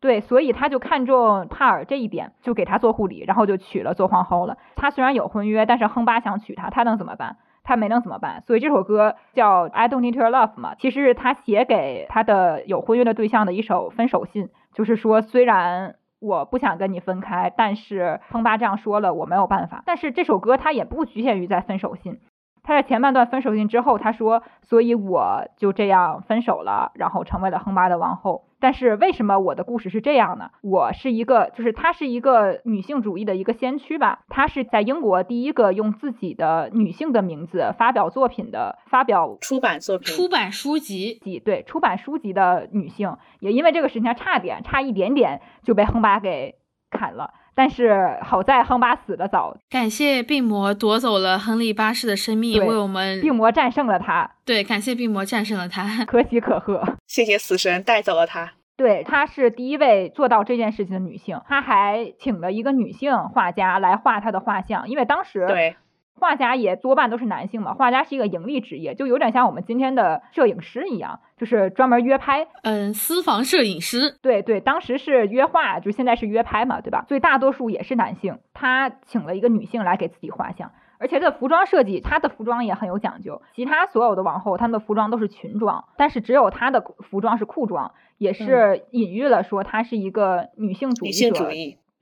[0.00, 4.58] 对，所以他就看中帕尔这一点，就给他做护理，然后就娶了做皇后了。
[4.76, 7.36] 他虽然有婚约，但是亨巴想娶她，他能怎么办？
[7.64, 8.42] 他没能怎么办？
[8.42, 15.96] 所以这首歌叫《I Don't Need Your Love》嘛，其实是他写给他的有婚约的对象的一首分手信，就是说虽然。
[16.24, 19.82] 我不想跟你分开，但是亨巴这样说了，我没有办法。
[19.84, 22.18] 但是这首歌它也不局限于在分手信，
[22.62, 28.44] 他在前半段分手信之后，他说，所以我就这样分手了，然后成为了亨巴的王后。
[28.64, 30.50] 但是为什么我的故事是这样呢？
[30.62, 34.20] 我是一个，就是她是一个女性主义的一个先驱吧。
[34.30, 43.18] 她是在英国第一个用自己的女性的名字发表作品的，发表出版作品、出版书籍，对，出版书籍的女性。
[43.38, 46.54] 也因为这个事情差点，差一点点就被亨巴给
[46.88, 47.34] 砍了。
[47.54, 54.30] 但是好在亨巴死的早，感谢病魔夺走了亨利八世的生命，为我们病魔战胜了他。
[54.44, 56.82] 对，感谢病魔战胜了他，可喜可贺。
[57.06, 58.52] 谢谢死神带走了他。
[58.76, 61.40] 对，她是第一位做到这件事情的女性。
[61.48, 65.76] 她还请了一个女性画家来画她的画像，因为当时对
[66.18, 67.74] 画家也多半都是男性嘛。
[67.74, 72.46] 画家是一个盈利职业，就有点像我们今天的摄影师一样，就是专门约拍。
[72.62, 74.16] 嗯，私房摄影师。
[74.22, 77.04] 对对，当时是约画，就现在是约拍嘛，对吧？
[77.08, 78.38] 所以大多数也是男性。
[78.52, 80.70] 他请了一个女性来给自己画像。
[80.96, 83.42] 而且这服装设计，她的服装也很有讲究。
[83.52, 91.50] 其他所有的王后，她们的服装都是裙装，但是只有她的服装是裤装，也是隐喻了说她是一个女性主义者。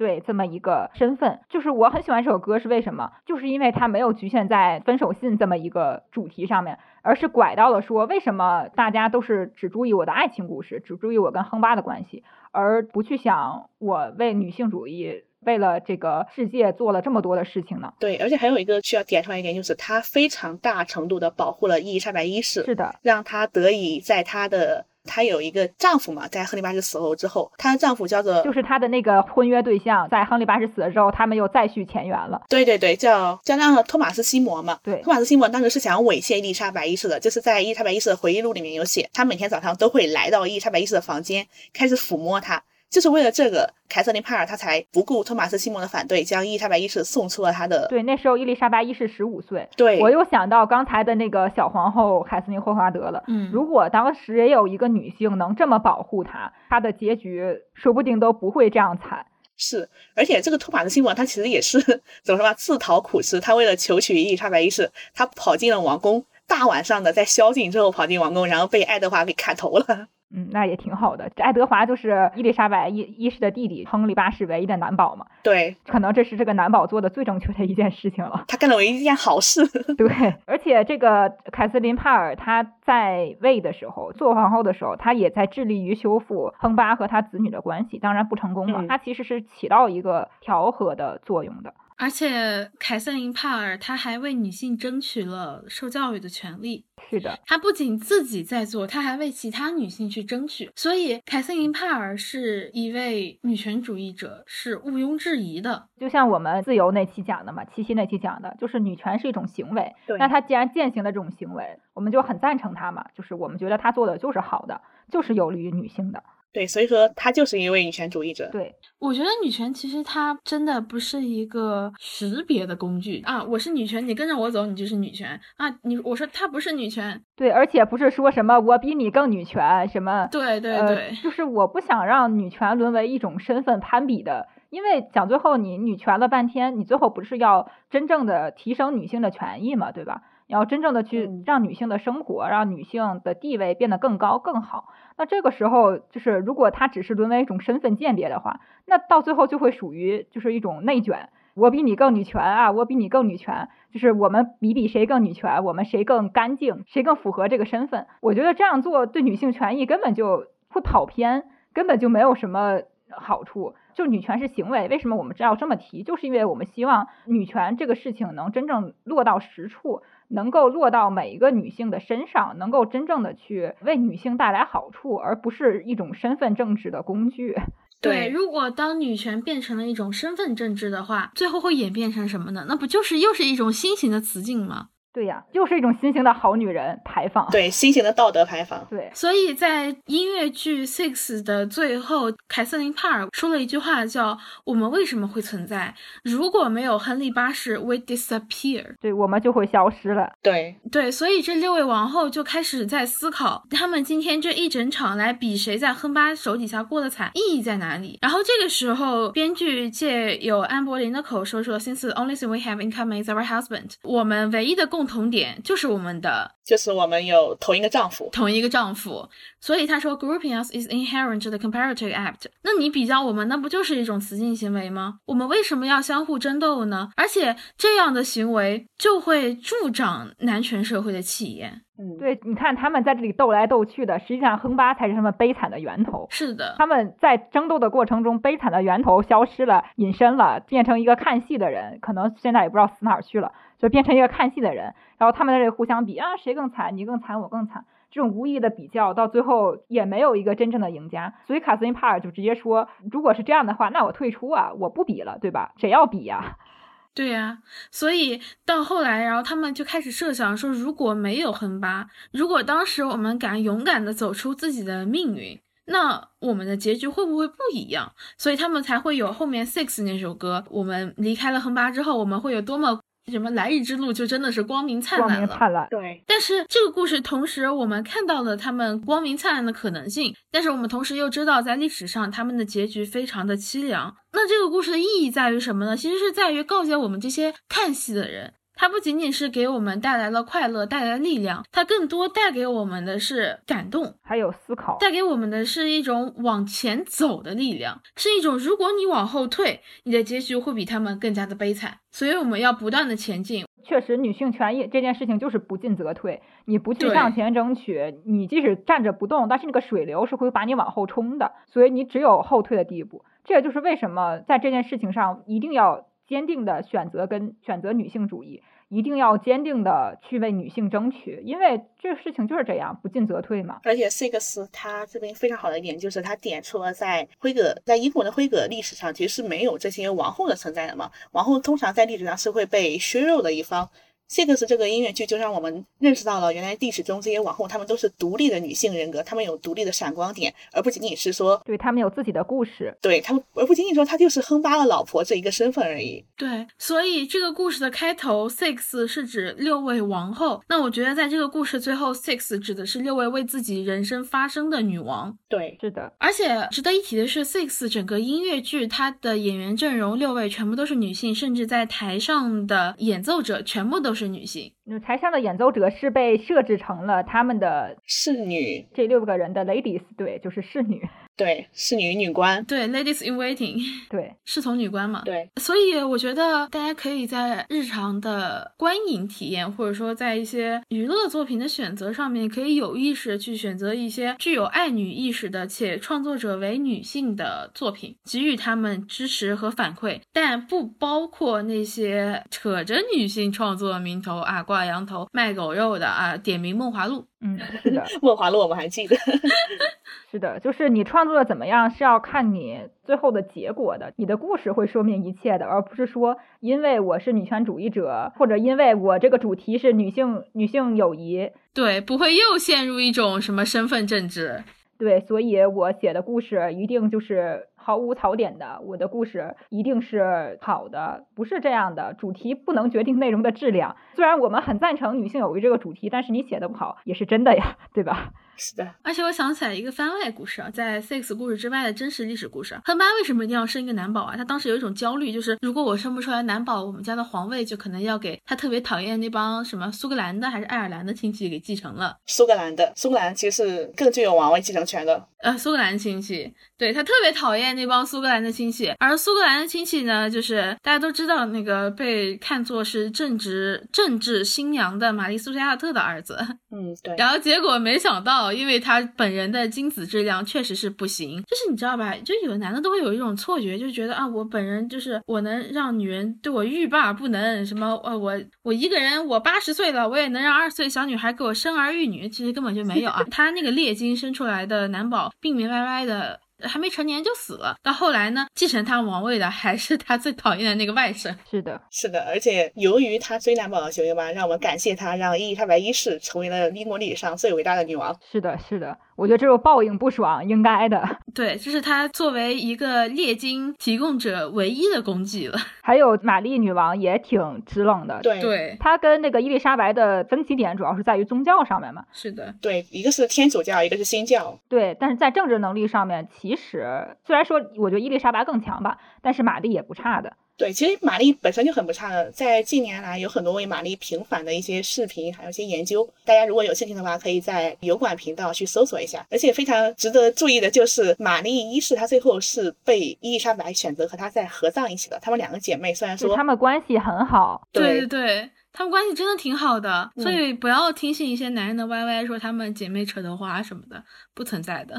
[0.02, 1.38] 对，这么一个身份。
[1.48, 3.12] 就是我很喜欢这首歌，是为什么？
[3.24, 15.22] 就是因为它没有局限在分手信这么一个主题上面，而是拐到了说，为什么大家都是只注意我的爱情故事，只注意我跟亨巴的关系，而不去想我为女性主义。
[15.44, 17.92] 为了这个世界做了这么多的事情呢？
[17.98, 32.40] 对，而且还有一个需要点出来一点，就是他非常大程度的保护了伊丽莎白一世，是的，让她得以在她的她有一个丈夫嘛，在亨利八世死后之后，她的丈夫叫做就是她的那个婚约对象，在亨利八世死了之后，他们又再续前缘了。
[32.48, 34.78] 对对对，叫叫那个托马斯西摩嘛。
[34.82, 42.62] 对，托马斯西摩当时是想猥亵伊丽莎白一世的，就是在伊丽莎白一世的回忆录里面有写，他每天早上都会来到伊丽莎白一世的房间，开始抚摸她。
[42.92, 47.88] 就是为了这个，凯瑟琳帕尔她才不顾托马斯西蒙的反对，将伊丽莎白一世送出了她的。
[47.88, 49.66] 对，那时候伊丽莎白一世十五岁。
[49.78, 53.24] 对，我又想到刚才的那个小皇后凯瑟琳霍华德了。
[53.28, 59.24] 嗯，如果当时也有一个女性能这么保护她，她的结局说不定都不会这样惨。
[59.56, 61.80] 是，而且这个托马斯西蒙他其实也是
[62.22, 63.40] 怎么说吧，自讨苦吃。
[63.40, 70.08] 他为了求娶伊丽莎白一世，他跑进了王宫，大晚上的在宵禁之后跑进王宫，然后被爱德华给砍头了。
[70.34, 71.30] 嗯，那也挺好的。
[71.36, 75.26] 这爱德华就是伊丽莎白一一世的弟弟，亨利八世唯一的男宝嘛。
[75.42, 78.44] 对，可能这是这个男宝做的最正确的一件事情了。
[78.48, 79.60] 他干了唯一一件好事。
[79.96, 88.86] 对，而且这个凯瑟琳帕尔她在位的时候，做皇后的时候，她也在致力于修复亨巴和他子女的关系，当然不成功了。
[88.88, 91.74] 她其实是起到一个调和的作用的。
[92.02, 96.84] 而且凯瑟琳帕尔她还为女性争取了受教育的权利。
[97.08, 100.68] 是的，她不仅自己在做，她还为其他女性去争取。
[100.74, 105.86] 所以凯瑟琳帕尔是一位女权主义者，是毋庸置疑的。
[105.96, 109.94] 就像我们自由那期讲的嘛，七夕那期讲的，就是女权是一种行为。
[110.04, 113.06] 对，那她既然践行了这种行为，我们就很赞成她嘛。
[113.14, 116.24] 就是我们觉得她做的就是好的，就是有利于女性的。
[116.52, 118.48] 对，所以说她就是一位女权主义者。
[118.52, 123.42] 对，我觉得女权其实它真的不是一个识别的工具啊！
[123.42, 125.68] 我是女权，你跟着我走，你就是女权啊！
[125.82, 140.22] 你我说她不是女权，对，而且不是说什么我比你更女权什么，对对对，就是我不想让女权沦为一种身份攀比的，因为讲最后你女权了半天，你最后不是要真正的提升女性的权益嘛，对吧？
[140.48, 144.88] 要真正的去让女性的生活，让女性的地位变得更高更好。
[145.16, 158.06] 那这个时候，就是如果它只是沦为一种身份鉴别的话，那到最后就会属于就是一种内卷，我比你更女权啊，我比你更女权，就是我们比比谁更女权，我们谁更干净，谁更符合这个身份。
[158.20, 163.74] 我觉得这样做对女性权益根本就会跑偏，根本就没有什么好处。
[163.94, 166.02] 就女权是行为，为什么我们要这么提？
[166.02, 170.00] 就是因为我们希望女权这个事情能真正落到实处。
[170.32, 177.54] 能够落到每一个女性的身上，能够真正的去为女性带来好处，而不是一种身份政治的工具。
[178.00, 182.64] 对，如果当女权变成了一种身份政治的话，最后会演变成什么呢？
[182.66, 184.88] 那不就是又是一种新型的雌竞吗？
[185.12, 188.82] 对呀，又是一种新型的好女人牌坊，对新型的道德牌坊。
[188.88, 195.94] 对，所以在音乐剧《Six》的最后，凯瑟琳·帕尔说了一句话，叫“我们为什么会存在？
[196.24, 200.32] 如果没有亨利八世，we disappear。”对，我们就会消失了。
[200.42, 208.18] 对对，所以这六位王后就开始在思考，他们今天这一整场来比谁在亨巴手底下过得惨，意义在哪里？
[208.22, 219.28] 然后这个时候，编剧借有安柏林的口说说：“Since the only thing we have in common is our husband，我们唯一的共。”共同点就是我们的，就是我们有同一个丈夫，同一个丈夫。
[219.60, 222.44] 所以他说，grouping us is inherent to the comparative act。
[222.62, 225.18] 那你比较我们，那不就是一种雌竞行为吗？
[225.26, 227.10] 我们为什么要相互争斗呢？
[227.16, 231.82] 而且这样的行为就会助长男权社会的气焰。
[231.98, 236.28] 嗯，对，你看他们在这里斗来斗去的，实际上亨巴才是他们悲惨的源头。
[236.30, 243.52] 是的，他们在争斗的过程中，悲惨的源头消失了，隐身了，变成一个看戏的人，可能现在也不知道死哪儿去了。
[243.82, 246.96] 就变成一个看戏的人，然后他们在这互相比啊，谁更惨？
[246.96, 247.84] 你更惨，我更惨。
[248.12, 251.34] 这种无意的比较，到最后也没有一个真正的赢家。
[251.46, 255.72] 所以卡斯琳帕尔就直接说，如果是这样的话，那我退出啊，我不比了，对吧？
[255.78, 256.58] 谁要比呀？
[257.12, 257.58] 对呀。
[257.90, 268.12] 所以到后来，然后他们就开始设想说，如果没有亨巴，如果当时我们敢勇敢的走出自己的命运，那我们的结局会不会不一样？
[268.36, 270.64] 所以他们才会有后面 Six 那首歌。
[270.70, 273.00] 我们离开了亨巴之后，我们会有多么？
[273.30, 275.86] 什么来日之路就真的是光明灿烂了，灿烂。
[275.90, 284.16] 对，但是这个故事同时我们看到了他们光明灿烂的可能性，但是我们同时又知道在历史上他们的结局非常的凄凉。
[284.32, 285.96] 那这个故事的意义在于什么呢？
[285.96, 288.54] 其实是在于告诫我们这些看戏的人。
[288.82, 301.98] 它不仅仅是给我们带来了快乐，带来了力量，它更多带给我们的是感动，还有思考，带给我们的是一种往前走的力量，是一种如果你往后退，你的结局会比他们更加的悲惨。
[302.10, 303.64] 所以我们要不断的前进。
[303.84, 313.24] 确实，女性权益这件事情就是不进则退，你不去向前争取，你即使站着不动，但是那个水流是会把你往后冲的，所以你只有后退的地步。
[313.44, 316.08] 这也就是为什么在这件事情上一定要。
[316.28, 318.62] 坚定的选择跟选择女性主义，
[318.92, 323.80] 一定要坚定的去为女性争取，因为这个事情就是这样，不进则退嘛。
[323.84, 331.10] 而且 Six 他这边非常好的一点就是，他点出了在辉格在英国的辉格历史上，其实是没有这些王后的存在的嘛。
[331.30, 333.88] 王后通常在历史上是会被削弱的一方。
[334.32, 346.24] Six 这个音乐剧就让我们认识到了，原来历史中这些王后她们都是独立的女性人格，她们有独立的闪光点，而不仅仅是说，对她们有自己的故事，对她们，而不仅仅说她就是亨巴的老婆这一个身份而已。
[346.34, 350.62] 对，所以这个故事的开头，Six 是指六位王后。
[350.66, 355.36] 那我觉得在这个故事最后，Six 指的是六位为自己人生发声的女王。
[355.46, 356.10] 对，是的。
[356.16, 364.21] 而且值得一提的是，Six 整个音乐剧它的演员阵容六位全部都是女性，甚至在台上的演奏者全部都是。
[364.22, 371.02] 是女性，那台上的演奏者是被设置成了他们的侍女，这六个人的 ladies，对，就是侍女。
[371.36, 375.48] 对，侍女女官，对，ladies in waiting， 对，侍从女官嘛，对。
[375.56, 397.20] 所以我觉得大家可以在日常的观影体验，或者说在一些娱乐作品的选择上面，可以有意识的去选择一些具有爱女意识的且创作者为女性的作品，给予他们支持和反馈，但不包括那些扯着女性创作名头啊，挂羊头卖狗肉的啊，点名《梦华录》。
[397.42, 399.16] 嗯， 是的，《梦华录》我们还记得。
[400.30, 414.64] 是的，就是你创作的怎么样是要看你最后的结果的，你的故事会说明一切的，而不是说因为我是女权主义者，或者因为我这个主题是女性女性友谊，对，不会又陷入一种什么身份政治，
[415.02, 423.96] 对，所以我写的故事一定就是毫无槽点的，我的故事一定是好的，不是这样的，主题不能决定内容的质量。
[424.14, 428.30] 虽然我们很赞成女性友谊这个主题，但是你写的不好也是真的呀，对吧？
[428.56, 432.78] 是的，而且我想起来一个番外故事啊，在 Six 故事之外的真实历史故事。
[432.84, 434.36] 亨巴为什么一定要生一个男宝啊？
[434.36, 442.16] 他当时有一种焦虑，就是如果我生不出来男宝，我们家的皇位就可能要给他特别讨厌那帮什么苏格兰的还是爱尔兰的亲戚给继承了。
[442.26, 445.26] 苏格兰的，苏格兰其实是更具有王位继承权的。
[445.38, 448.92] 呃，苏格兰亲戚，对他特别讨厌那帮苏格兰的亲戚。
[448.98, 456.38] 而苏格兰的亲戚呢，就是大家都知道那个被看作是正直政治新娘的玛丽苏加特的儿子。
[456.70, 457.14] 嗯，对。
[457.16, 462.16] 然后结果没想到，因为他本人的精子质量确实是不行，就是你知道吧？
[462.24, 468.32] 就有的男的都会有一种错觉，就觉得啊，我本人就是我能让女人对我欲罢不能，什么呃，我
[468.62, 473.22] 我一个人我八十岁了，我也能让二十岁小女孩给我生儿育女，其实根本就没有啊。
[473.30, 476.40] 他那个劣精生出来的男宝病病歪歪的。
[476.68, 481.34] 还没成年就死了，到后来呢，继承他王位的还是他最讨厌的那个外甥。
[481.50, 488.16] 是的，是的，而且由于他追男宝的行为吧，让我们感谢他，让伊丽莎白一世成为了英国历史上最伟大的女王。
[488.30, 488.96] 是的，是的。
[489.16, 491.06] 我觉得这种报应不爽，应该的。
[491.34, 495.58] 对，这是他作为一个猎金提供者唯一的功绩了。
[495.82, 498.20] 还有玛丽女王也挺直冷的。
[498.22, 502.04] 对对，她跟那个伊丽莎白的分歧点主要是在于宗教上面嘛。
[502.12, 504.58] 是的，对，一个是天主教，一个是新教。
[504.68, 510.32] 对，但是在政治能力上面，其实虽然说我觉得伊丽莎白更强吧，但是玛丽也不差的。
[510.62, 516.08] 对，其实玛丽本身就很不差的，在近年来有很多为玛丽平反的一些视频，还有一些研究。
[516.24, 519.26] 大家如果有兴趣的话，可以在油管频道去搜索一下。
[519.28, 525.18] 而且非常值得注意的就是，玛丽一世她最后是被伊丽莎白选择和她在合葬一起的。
[525.20, 530.12] 她们两个姐妹虽然说她们关系很好，对对对，她们关系真的挺好的。
[530.16, 534.94] 所以不要听信一些男人的歪歪，说她们姐妹扯的话什么的，不存在的。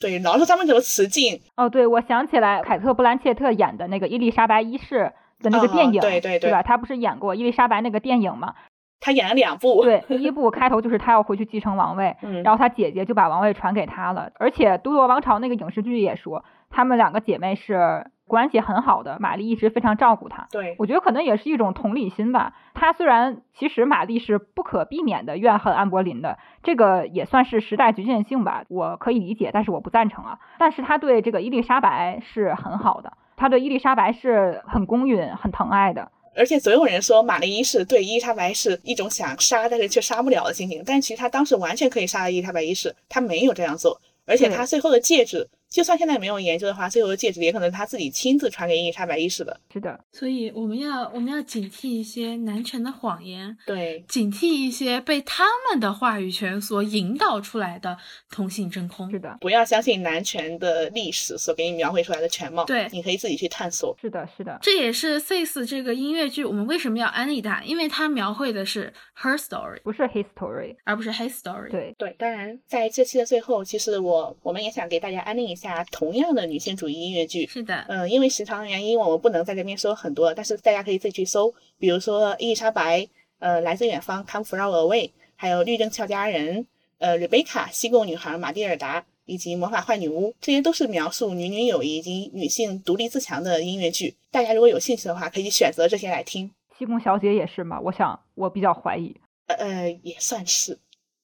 [0.00, 6.62] 对，老是他们怎么雌竞哦，对，我想起来，凯特·布兰切特演的那个伊丽莎白一世的那个电影，对对对，吧？
[6.62, 8.54] 他不是演过伊丽莎白那个电影吗？
[9.00, 14.30] 他演了两部，对，第一部开头就是他要回去继承王位， 然后他姐姐就把王位传给他了。
[14.38, 18.06] 而且《都铎王朝》那个影视剧也说，她们两个姐妹是。
[18.26, 22.54] 关系很好的玛丽一直非常照顾他，对我觉得可能也是一种同理心吧。
[22.72, 30.38] 他虽然其实玛丽是不可避免的怨恨安柏林的，这个也算是时代局限性吧，我可以理解，但是我不赞成啊。
[30.58, 36.10] 但是他对这个伊丽莎白是很好的，他对伊丽莎白是很公允、很疼爱的。
[36.36, 45.46] 而且总有人说玛丽一世对伊丽莎白是一种想杀但是却杀不了的心情，但其实他当时完全可以杀了伊丽莎白一世，他没有这样做，而且他最后的戒指。
[45.74, 49.58] 就算现在没有研究的话，最后的戒指也可能是他自己亲自传给伊丽莎白一世的。
[49.72, 57.98] 是的，所以我们要我们要警惕一些男权的谎言，对，警惕一些被他们的话语权所引导出来的
[58.30, 59.10] 同性真空。
[59.10, 62.64] 是的，不要相信男权的历史所给你描绘出来的全貌。
[62.66, 63.96] 对，你可以自己去探索。
[64.00, 71.68] 是的，是的，这也是《Sis》这个音乐剧我们为什么要安利它，因为它描绘的是 her story，不是 his story，而不是 his story。
[71.72, 76.44] 对对，当然在这期的最后，其实我我们也想给大家安利一下同样的。
[76.44, 83.08] 女性主义音乐剧是的，嗯，因为时长的原因，我们不能在这边说很多，但是大家可以自己去搜，比如说伊丽莎白，
[83.38, 86.66] 呃，来自远方，Come from away，还有律政俏佳人，
[86.98, 94.14] 呃，Rebecca，西贡女孩，玛蒂尔达，以及魔法坏女巫，这些都是描述女女友谊以及女性独立自强的音乐剧。
[94.30, 96.50] 大家如果有兴趣的话，可以选择这些来听。
[96.78, 97.80] 西贡小姐也是吗？
[97.80, 100.78] 我想我比较怀疑，呃，也算是，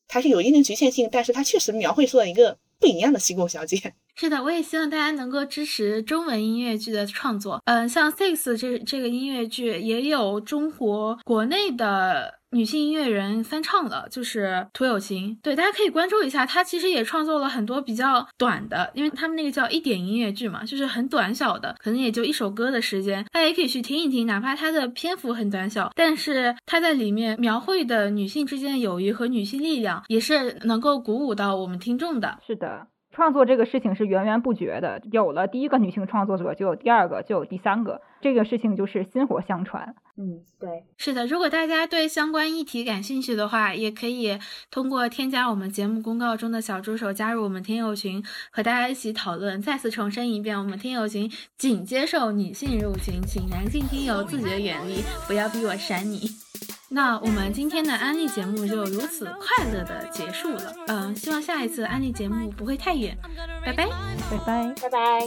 [0.08, 3.92] 它是有一定的局限性，但是它确实描绘出了一个不一样的西贡小姐。
[4.20, 7.62] 是的，我也希望大家能够支持中文音乐剧的创作。
[7.64, 15.38] 嗯，像《Six》这这个音乐剧也有中国国内的女性音乐人翻唱了，就是涂有情。
[15.42, 24.26] 对，大家可以关注一下，她其实也创作了很多比较短的，因为他们那个叫一点音乐剧嘛，就是很短小的，可能也就一首歌的时间，大家也可以去听一听。
[24.26, 32.38] 哪怕它的篇幅很短小，但是它在里面描绘的女性之间的友谊和女性力量，也是能够鼓舞到我们听众的。
[32.46, 32.86] 是的。
[33.12, 39.94] 创作这个事情是源源不绝的，有了第一个女性创作者，就有第二个，就有第三个，这个事情就是薪火相传。
[40.16, 41.26] 嗯，对，是的。
[41.26, 44.38] 如果大家对相关议题感兴趣的话，也可以
[44.70, 49.60] 通过添加我们节目公告中的小助手加入我们听友群，和大家一起讨论。
[49.60, 56.49] 再次重申一遍，我们听友群仅接受女性入群，请男性听友自觉远离，不要逼我删你。
[56.92, 60.74] 那我们今天的安利节目就如此快乐的结束了。
[60.88, 63.16] 嗯，希望下一次安利节目不会太远。
[63.64, 63.88] 拜拜，
[64.28, 65.20] 拜拜，拜拜。